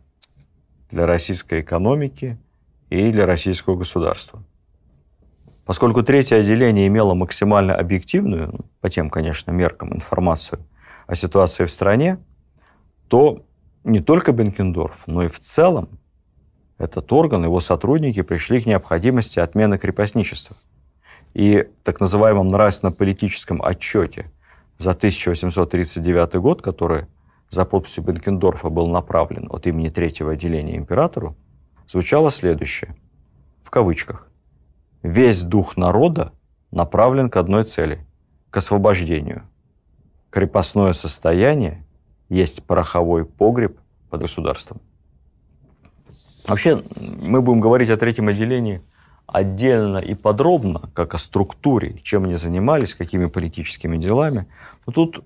[0.91, 2.37] для российской экономики
[2.89, 4.43] и для российского государства.
[5.65, 10.59] Поскольку третье отделение имело максимально объективную, по тем, конечно, меркам, информацию
[11.07, 12.17] о ситуации в стране,
[13.07, 13.45] то
[13.83, 15.99] не только Бенкендорф, но и в целом
[16.77, 20.57] этот орган, его сотрудники пришли к необходимости отмены крепостничества.
[21.33, 24.31] И в так называемом нравственно-политическом отчете
[24.77, 27.05] за 1839 год, который
[27.51, 31.35] за подписью Бенкендорфа был направлен от имени третьего отделения императору,
[31.85, 32.95] звучало следующее,
[33.61, 34.27] в кавычках.
[35.03, 36.31] «Весь дух народа
[36.71, 38.05] направлен к одной цели–
[38.49, 39.43] к освобождению.
[40.29, 41.85] Крепостное состояние
[42.29, 43.77] есть пороховой погреб
[44.09, 44.79] под государством».
[46.47, 48.81] Вообще, мы будем говорить о третьем отделении
[49.27, 54.47] отдельно и подробно, как о структуре, чем они занимались, какими политическими делами.
[54.85, 55.23] Но тут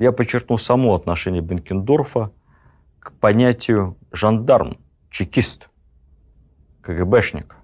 [0.00, 2.30] я подчеркну само отношение Бенкендорфа
[3.00, 4.78] к понятию жандарм,
[5.10, 5.68] чекист,
[6.82, 7.56] КГБшник,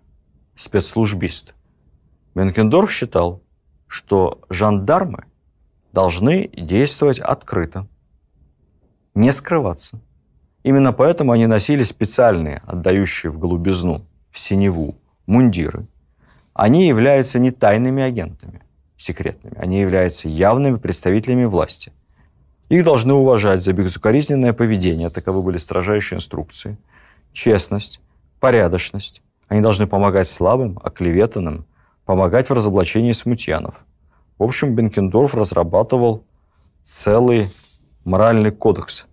[0.56, 1.54] спецслужбист.
[2.34, 3.42] Бенкендорф считал,
[3.86, 5.24] что жандармы
[5.92, 7.86] должны действовать открыто,
[9.14, 10.00] не скрываться.
[10.64, 15.86] Именно поэтому они носили специальные, отдающие в голубизну, в синеву, мундиры.
[16.52, 18.62] Они являются не тайными агентами,
[18.96, 21.92] секретными, они являются явными представителями власти–
[22.68, 26.79] их должны уважать за безукоризненное поведение, таковы были строжайшие инструкции,
[27.33, 28.00] честность,
[28.40, 29.22] порядочность.
[29.48, 31.66] Они должны помогать слабым, оклеветанным,
[32.07, 33.85] помогать в разоблачении смутьянов.
[34.38, 36.24] В общем, Бенкендорф разрабатывал
[36.83, 37.50] целый
[38.05, 39.07] моральный кодекс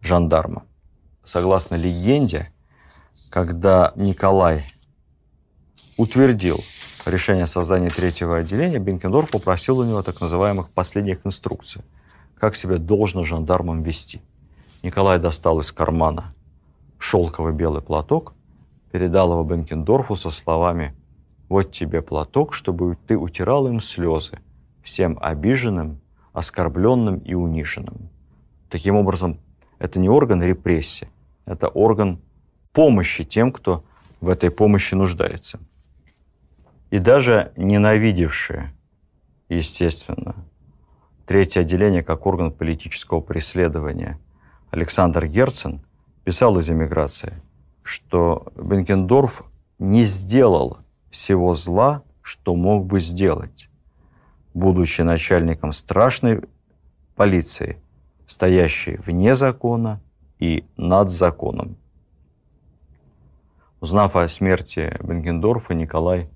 [0.00, 0.64] жандарма.
[1.24, 2.50] Согласно легенде,
[3.28, 4.66] когда Николай
[5.96, 6.62] утвердил
[7.06, 11.82] решение о создании третьего отделения, Бенкендорф попросил у него так называемых последних инструкций–
[12.38, 14.20] как себя должно жандармам вести.
[14.82, 16.34] Николай достал из кармана
[16.98, 18.34] шелковый белый платок,
[18.92, 20.94] передал его Бенкендорфу со словами
[21.48, 24.38] «Вот тебе платок, чтобы ты утирал им слезы,
[24.82, 26.00] всем обиженным,
[26.32, 28.08] оскорбленным и униженным».
[28.70, 29.38] Таким образом,
[29.78, 31.08] это не орган репрессии,
[31.44, 32.20] это орган
[32.72, 33.84] помощи тем, кто
[34.20, 35.60] в этой помощи нуждается.
[36.90, 38.72] И даже ненавидевшие,
[39.48, 40.34] естественно,
[41.26, 44.18] Третье отделение как орган политического преследования.
[44.70, 45.80] Александр Герцен
[46.24, 47.40] писал из эмиграции,
[47.82, 49.44] что Бенкендорф
[49.78, 50.78] не сделал
[51.10, 53.70] всего зла, что мог бы сделать,
[54.52, 56.42] будучи начальником страшной
[57.16, 57.78] полиции,
[58.26, 60.00] стоящей вне закона
[60.38, 61.76] и над законом.
[63.80, 66.28] Узнав о смерти Бенкендорфа, Николай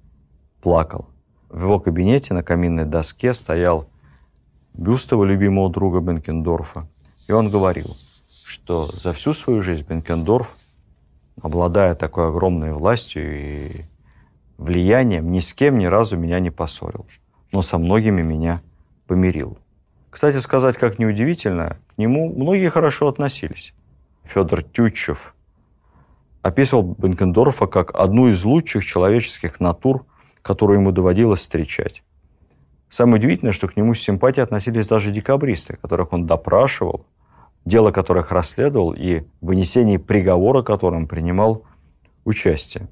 [0.63, 1.09] плакал.
[1.49, 3.89] В его кабинете на каминной доске стоял
[5.13, 6.87] его любимого друга Бенкендорфа.
[7.29, 7.97] И он говорил,
[8.45, 10.49] что за всю свою жизнь Бенкендорф,
[11.43, 13.85] обладая такой огромной властью и
[14.57, 17.07] влиянием, ни с кем ни разу меня не поссорил,
[17.53, 18.63] но со многими меня
[19.07, 19.59] помирил.
[20.11, 23.75] Кстати сказать, как неудивительно, к нему многие хорошо относились.
[24.25, 25.35] Федор Тютчев
[26.43, 30.07] описывал Бенкендорфа как одну из лучших человеческих натур,
[30.43, 32.03] которую ему доводилось встречать.
[32.91, 37.07] Самое удивительное, что к нему с симпатией относились даже декабристы, которых он допрашивал,
[37.65, 41.65] дело которых расследовал и в вынесении приговора которым принимал
[42.25, 42.89] участие.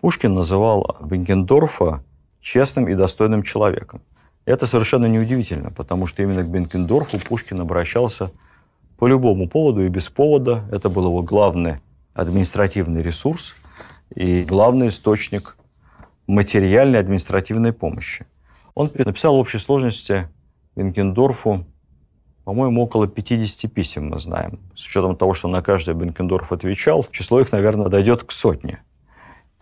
[0.00, 2.04] Пушкин называл Бенкендорфа
[2.40, 4.02] честным и достойным человеком.
[4.44, 8.30] Это совершенно неудивительно, потому что именно к Бенкендорфу Пушкин обращался
[8.98, 10.64] по любому поводу и без повода.
[10.70, 11.80] Это был его главный
[12.14, 13.54] административный ресурс.
[14.14, 15.56] и главный источник
[16.28, 18.24] материальной административной помощи.
[18.76, 20.28] Он написал в общей сложности
[20.76, 21.64] Бенкендорфу,
[22.44, 24.60] по-моему, около 50 писем мы знаем.
[24.74, 28.82] С учетом того, что на каждое Бенкендорф отвечал, число их, наверное, дойдет к сотне.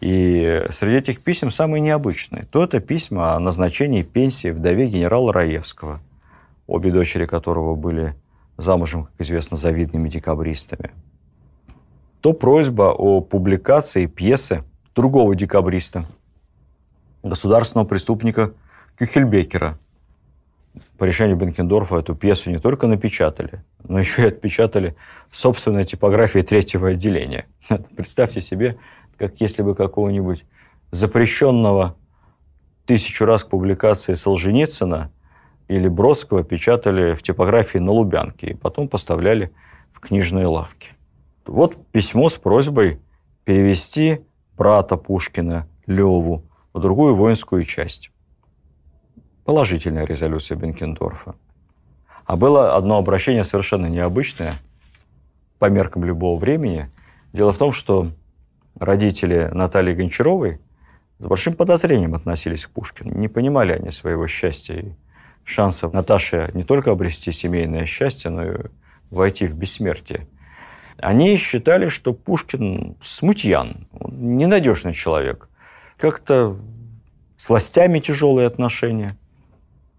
[0.00, 2.46] И среди этих писем самые необычные.
[2.46, 6.00] То это письма о назначении пенсии вдове генерала Раевского,
[6.66, 8.16] обе дочери которого были
[8.56, 10.90] замужем, как известно, завидными декабристами.
[12.20, 16.04] То просьба о публикации пьесы другого декабриста,
[17.22, 18.52] государственного преступника
[18.98, 19.78] Кюхельбекера.
[20.98, 24.96] По решению Бенкендорфа эту пьесу не только напечатали, но еще и отпечатали
[25.32, 27.46] собственной типографией третьего отделения.
[27.96, 28.78] Представьте себе,
[29.18, 30.44] как если бы какого-нибудь
[30.92, 31.96] запрещенного
[32.86, 35.10] тысячу раз к публикации Солженицына
[35.66, 39.52] или Бродского печатали в типографии на Лубянке и потом поставляли
[39.92, 40.90] в книжные лавки.
[41.46, 43.00] Вот письмо с просьбой
[43.44, 44.20] перевести
[44.56, 48.10] брата Пушкина Леву в другую воинскую часть.
[49.44, 51.34] Положительная резолюция Бенкендорфа.
[52.24, 54.54] А было одно обращение совершенно необычное
[55.58, 56.90] по меркам любого времени.
[57.32, 58.10] Дело в том, что
[58.78, 60.60] родители Натальи Гончаровой
[61.18, 63.14] с большим подозрением относились к Пушкину.
[63.14, 64.92] Не понимали они своего счастья и
[65.44, 68.56] шансов Наташи не только обрести семейное счастье, но и
[69.10, 70.26] войти в бессмертие.
[70.98, 75.48] Они считали, что Пушкин смутьян, ненадежный человек.
[75.96, 76.56] Как-то
[77.36, 79.16] с властями тяжелые отношения.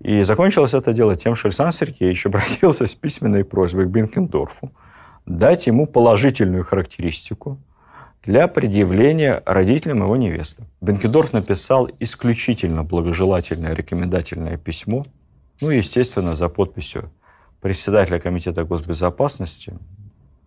[0.06, 4.72] И закончилось это дело тем, что Александр Сергеевич обратился с письменной просьбой к Бенкендорфу
[5.26, 7.58] дать ему положительную характеристику
[8.24, 10.66] для предъявления родителям его невесты.
[10.80, 15.08] Бенкендорф написал исключительно благожелательное рекомендательное письмо,
[15.60, 17.12] ну, естественно, за подписью
[17.60, 19.74] председателя Комитета госбезопасности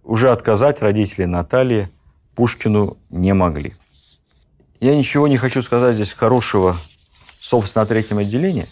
[0.05, 1.89] уже отказать родители Натальи
[2.37, 3.75] Пушкину не могли.
[4.79, 6.77] Я ничего не хочу сказать здесь хорошего,
[7.41, 8.67] собственно, о третьем отделении.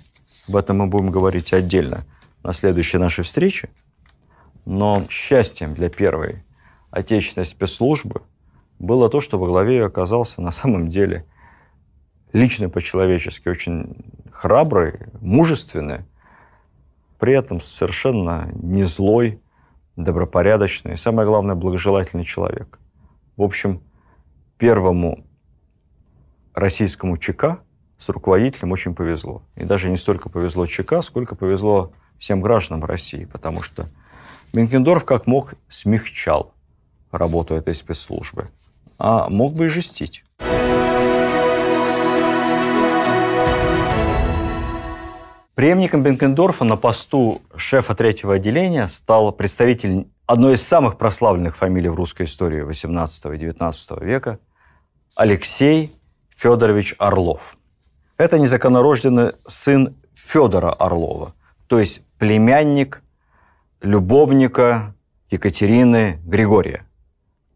[0.49, 2.05] Об этом мы будем говорить отдельно
[2.43, 3.69] на следующей нашей встрече.
[4.65, 6.45] Но счастьем для первой
[6.91, 8.23] отечественной спецслужбы
[8.79, 11.25] было то, что во главе ее оказался на самом деле
[12.33, 13.97] лично по-человечески очень
[14.31, 16.05] храбрый, мужественный,
[17.19, 19.41] при этом совершенно не злой,
[19.97, 22.79] добропорядочный и, самое главное, благожелательный человек.
[23.37, 23.81] В общем,
[24.59, 25.25] первому
[26.55, 27.61] российскому ЧК
[27.99, 29.43] с руководителем очень повезло.
[29.57, 33.89] И даже не столько повезло ЧК, сколько повезло всем гражданам России, потому что
[34.53, 36.55] Бенкендорф как мог смягчал
[37.11, 38.49] работу этой спецслужбы,
[38.99, 40.25] а мог бы и жестить.
[45.55, 51.95] Преемником Бенкендорфа на посту шефа третьего отделения стал представитель одной из самых прославленных фамилий в
[51.95, 54.39] русской истории XVIII и XIX века
[55.15, 55.93] Алексей
[56.29, 57.57] Федорович Орлов.
[58.17, 61.35] Это незаконнорожденный сын Федора Орлова,
[61.67, 63.03] то есть племянник
[63.83, 64.95] любовника
[65.31, 66.87] Екатерины Григория.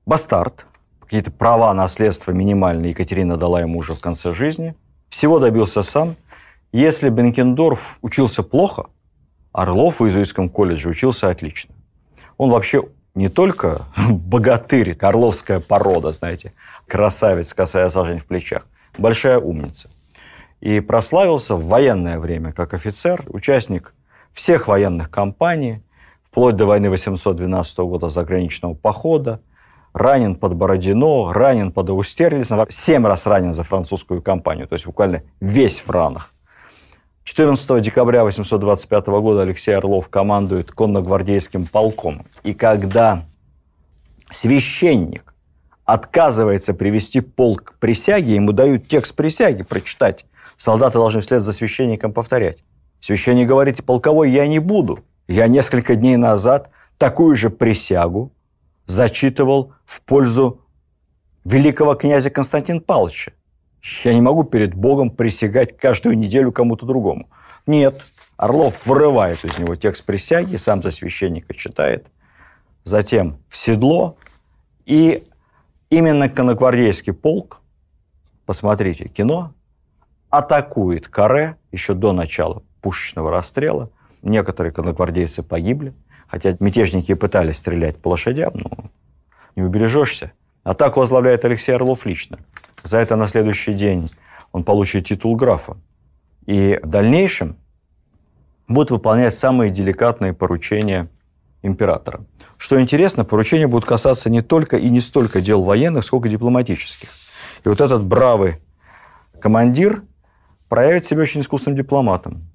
[0.06, 0.66] Бастард,
[1.00, 4.74] какие-то права наследства минимальные Екатерина дала ему уже в конце жизни.
[5.08, 6.16] Всего добился сам–
[6.72, 8.86] если Бенкендорф учился плохо,
[9.52, 11.74] Орлов в иезуитском колледже учился отлично.
[12.36, 12.84] Он вообще
[13.16, 16.52] не только богатырь, орловская порода, знаете,
[16.86, 19.90] красавец, косая сажень в плечах, большая умница.
[20.60, 23.94] И прославился в военное время как офицер, участник
[24.32, 25.82] всех военных кампаний,
[26.22, 29.40] вплоть до войны 812 года заграничного похода,
[29.92, 35.22] ранен под Бородино, ранен под Аустерлицем, семь раз ранен за французскую кампанию, то есть буквально
[35.40, 36.34] весь в ранах.
[37.24, 42.26] 14 декабря 825 года Алексей Орлов командует конногвардейским полком.
[42.42, 43.24] И когда
[44.30, 45.34] священник
[45.84, 50.24] отказывается привести полк к присяге, ему дают текст присяги прочитать.
[50.56, 52.64] Солдаты должны вслед за священником повторять.
[53.00, 55.00] Священник говорит, полковой я не буду.
[55.26, 58.32] Я несколько дней назад такую же присягу
[58.86, 60.60] зачитывал в пользу
[61.44, 63.32] великого князя Константина Павловича.
[64.04, 67.30] Я не могу перед Богом присягать каждую неделю кому-то другому.
[67.66, 68.02] Нет.
[68.36, 72.06] Орлов вырывает из него текст присяги, сам за священника читает,
[72.84, 74.16] затем в седло,
[74.86, 75.24] и
[75.90, 77.60] именно конногвардейский полк,
[78.46, 79.52] посмотрите кино,
[80.30, 83.90] атакует Каре еще до начала пушечного расстрела.
[84.22, 85.92] Некоторые конногвардейцы погибли,
[86.28, 88.90] хотя мятежники пытались стрелять по лошадям, но
[89.56, 90.32] не убережешься.
[90.62, 92.38] Атаку возглавляет Алексей Орлов лично.
[92.82, 94.10] За это на следующий день
[94.52, 95.76] он получит титул графа.
[96.46, 97.56] И в дальнейшем
[98.68, 101.08] будет выполнять самые деликатные поручения
[101.62, 102.24] императора.
[102.56, 107.10] Что интересно, поручения будут касаться не только и не столько дел военных, сколько дипломатических.
[107.64, 108.60] И вот этот бравый
[109.40, 110.02] командир
[110.70, 112.48] проявит себя очень искусным дипломатом.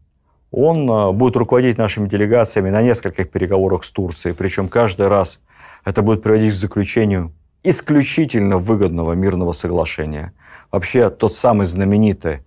[0.49, 5.41] Он э, будет руководить нашими делегациями на нескольких переговорах с Турцией, причем каждый раз
[5.84, 10.34] это будет приводить к заключению исключительно выгодного мирного соглашения.
[10.72, 12.39] Вообще тот самый знаменитый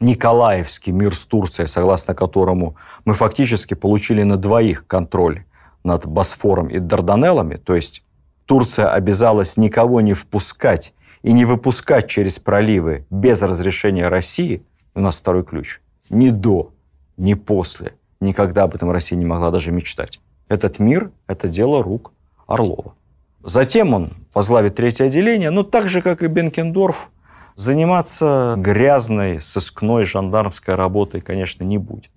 [0.00, 5.44] Николаевский мир с Турцией, согласно которому мы фактически получили на двоих контроль
[5.84, 8.04] над Босфором и Дарданеллами, то есть
[8.46, 10.92] Турция обязалась никого не впускать
[11.22, 15.80] и не выпускать через проливы без разрешения России, у нас второй ключ,
[16.10, 16.72] ни до,
[17.16, 17.94] ни после.
[18.20, 20.20] Никогда об этом Россия не могла даже мечтать.
[20.48, 22.12] Этот мир– это дело рук
[22.46, 22.94] Орлова.
[23.42, 27.10] Затем он возглавит третье отделение, но так же, как и Бенкендорф,
[27.56, 32.10] заниматься грязной, сыскной, жандармской работой, конечно, не будет.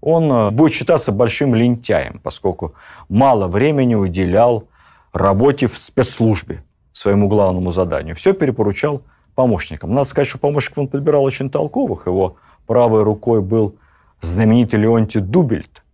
[0.00, 2.74] Он э, будет считаться большим лентяем, поскольку
[3.08, 4.68] мало времени уделял
[5.12, 8.14] работе в спецслужбе, своему главному заданию.
[8.14, 9.02] Все перепоручал
[9.38, 9.94] помощникам.
[9.94, 12.08] Надо сказать, что помощников он подбирал очень толковых.
[12.08, 13.76] Его правой рукой был
[14.20, 15.84] знаменитый Леонтий Дубельт,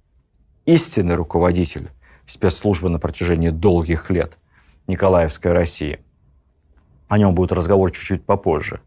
[0.64, 1.90] истинный руководитель
[2.24, 4.38] спецслужбы на протяжении долгих лет
[4.86, 6.00] Николаевской России.
[7.08, 8.80] О нем будет разговор чуть-чуть попозже.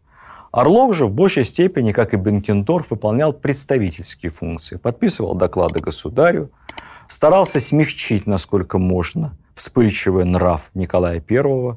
[0.50, 4.74] Орлов же в большей степени, как и Бенкендорф, выполнял представительские функции.
[4.74, 6.50] Подписывал доклады государю,
[7.06, 11.76] старался смягчить, насколько можно, вспыльчивый нрав Николая I,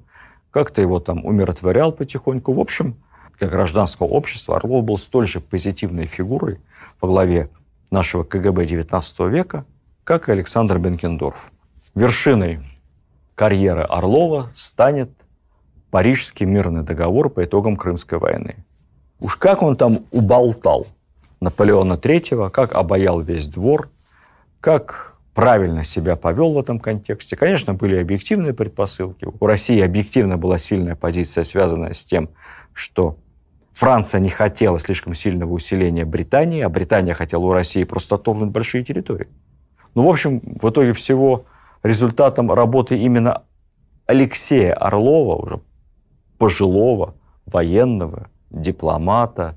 [0.52, 2.54] как-то его там умиротворял потихоньку.
[2.54, 2.96] В общем,
[3.40, 6.60] для гражданского общества Орлов был столь же позитивной фигурой
[7.00, 7.50] во главе
[7.90, 9.66] нашего КГБ XIX века,
[10.04, 11.52] как и Александр Бенкендорф.
[11.96, 12.60] Вершиной
[13.36, 15.10] карьеры Орлова станет
[15.90, 18.64] Парижский мирный договор по итогам Крымской войны.
[19.20, 20.88] Уж как он там уболтал
[21.42, 23.90] Наполеона III, как обаял весь двор,
[24.62, 27.36] как правильно себя повел в этом контексте.
[27.36, 29.28] Конечно, были объективные предпосылки.
[29.40, 32.30] У России объективно была сильная позиция, связанная с тем,
[32.74, 33.18] что
[33.74, 38.84] Франция не хотела слишком сильного усиления Британии, а Британия хотела у России просто отторгнуть большие
[38.84, 39.28] территории.
[39.96, 41.46] Ну, в общем, в итоге всего
[41.84, 43.44] результатом работы именно
[44.06, 45.62] Алексея Орлова, уже
[46.38, 47.16] пожилого
[47.46, 49.56] военного, дипломата,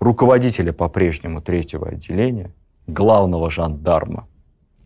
[0.00, 2.52] руководителя по-прежнему третьего отделения,
[2.86, 4.26] главного жандарма–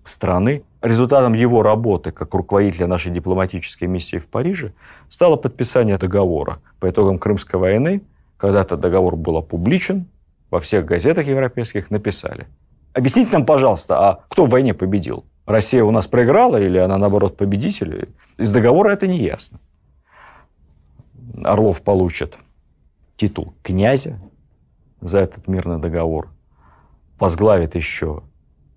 [0.09, 0.63] страны.
[0.83, 4.73] Результатом его работы как руководителя нашей дипломатической миссии в Париже
[5.09, 8.03] стало подписание договора по итогам Крымской войны.
[8.37, 10.07] Когда этот договор был опубличен,
[10.51, 12.47] во всех газетах европейских написали.
[12.93, 15.25] Объясните нам, пожалуйста, а кто в войне победил?
[15.47, 18.09] Россия у нас проиграла или она, наоборот, победитель?
[18.37, 19.59] Из договора это не ясно.
[21.45, 22.37] Орлов получит
[23.17, 24.19] титул князя
[25.01, 26.29] за этот мирный договор,
[27.19, 28.23] возглавит еще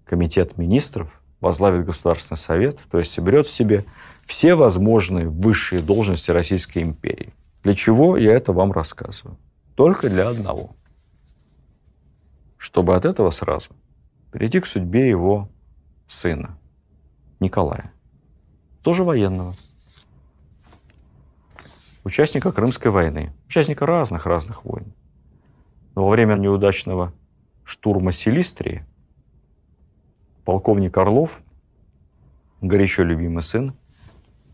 [0.06, 3.84] комитет министров, возглавит Государственный совет, то есть соберет в себе
[4.26, 7.34] все возможные высшие должности Российской империи.
[7.64, 9.38] Для чего я это вам рассказываю?
[9.76, 10.76] Только для одного.
[12.58, 13.72] Чтобы от этого сразу
[14.32, 15.50] перейти к судьбе его
[16.08, 16.58] сына,
[17.40, 17.92] Николая.
[18.84, 19.56] Тоже военного.
[22.04, 23.34] Участника Крымской войны.
[23.48, 24.94] Участника разных-разных войн.
[25.96, 27.14] Но во время неудачного
[27.64, 28.86] штурма Силистрии
[30.44, 31.42] полковник Орлов,
[32.62, 33.74] горячо любимый сын,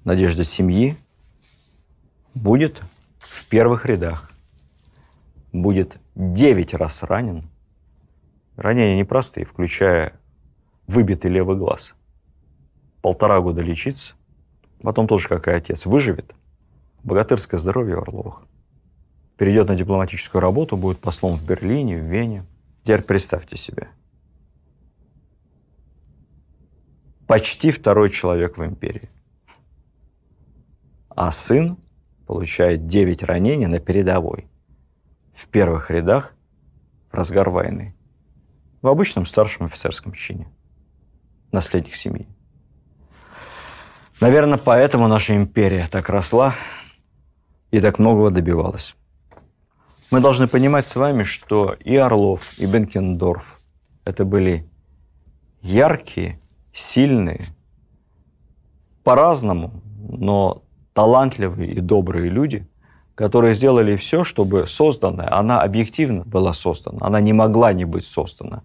[0.03, 0.97] надежда семьи,
[2.33, 2.81] будет
[3.19, 4.31] в первых рядах.
[5.51, 7.49] Будет девять раз ранен.
[8.55, 10.13] Ранения непростые, включая
[10.87, 11.95] выбитый левый глаз.
[13.01, 14.13] Полтора года лечиться.
[14.81, 16.35] Потом тоже, как и отец, выживет.
[17.03, 18.41] Богатырское здоровье Орловых.
[19.37, 22.45] Перейдет на дипломатическую работу, будет послом в Берлине, в Вене.
[22.83, 23.89] Теперь представьте себе–
[27.27, 29.09] почти второй человек в империи.
[31.09, 31.77] А сын
[32.25, 34.47] получает 9 ранений на передовой,
[35.33, 36.33] в первых рядах
[37.11, 37.95] в разгар войны,
[38.81, 40.47] в обычном старшем офицерском чине,
[41.51, 42.27] наследник семьи.
[44.19, 46.55] Наверное, поэтому наша империя так росла
[47.71, 48.95] и так многого добивалась.
[50.09, 53.59] Мы должны понимать с вами, что и Орлов, и Бенкендорф–
[54.05, 54.69] это были
[55.61, 56.39] яркие
[56.77, 57.47] сильные,
[59.03, 60.63] по-разному, но
[60.93, 62.67] талантливые и добрые люди,
[63.15, 68.61] которые сделали все, чтобы созданная, она объективно была создана, она не могла не быть создана.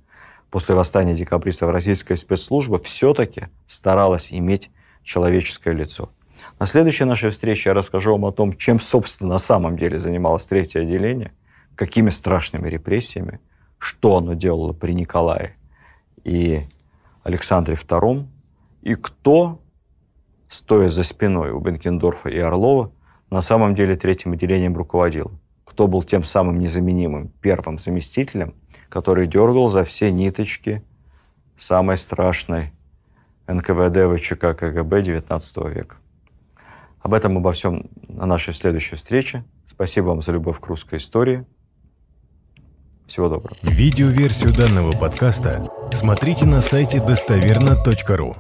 [0.51, 4.71] После восстания декабристов российская спецслужба все-таки старалась иметь
[5.03, 6.11] человеческое лицо.
[6.59, 10.45] На следующей нашей встрече я расскажу вам о том, чем, собственно, на самом деле занималось
[10.45, 11.33] третье отделение,
[11.77, 13.41] какими страшными репрессиями,
[13.79, 15.57] что оно делало при Николае
[16.25, 16.67] и
[17.23, 18.27] Александре II,
[18.83, 19.61] и кто,
[20.49, 22.93] стоя за спиной у Бенкендорфа и Орлова,
[23.31, 25.33] на самом деле третьим отделением руководил.
[25.65, 28.55] кто был тем самым незаменимым первым заместителем,
[28.91, 30.83] который дергал за все ниточки
[31.57, 32.73] самой страшной
[33.47, 35.97] НКВД, ВЧК, КГБ XIX века.
[37.01, 39.45] Об этом обо всем на нашей следующей встрече.
[39.67, 41.47] Спасибо вам за любовь к русской истории.
[43.07, 43.55] Всего доброго.
[43.63, 48.37] Видеоверсию данного подкаста смотрите на сайте достоверно.ру.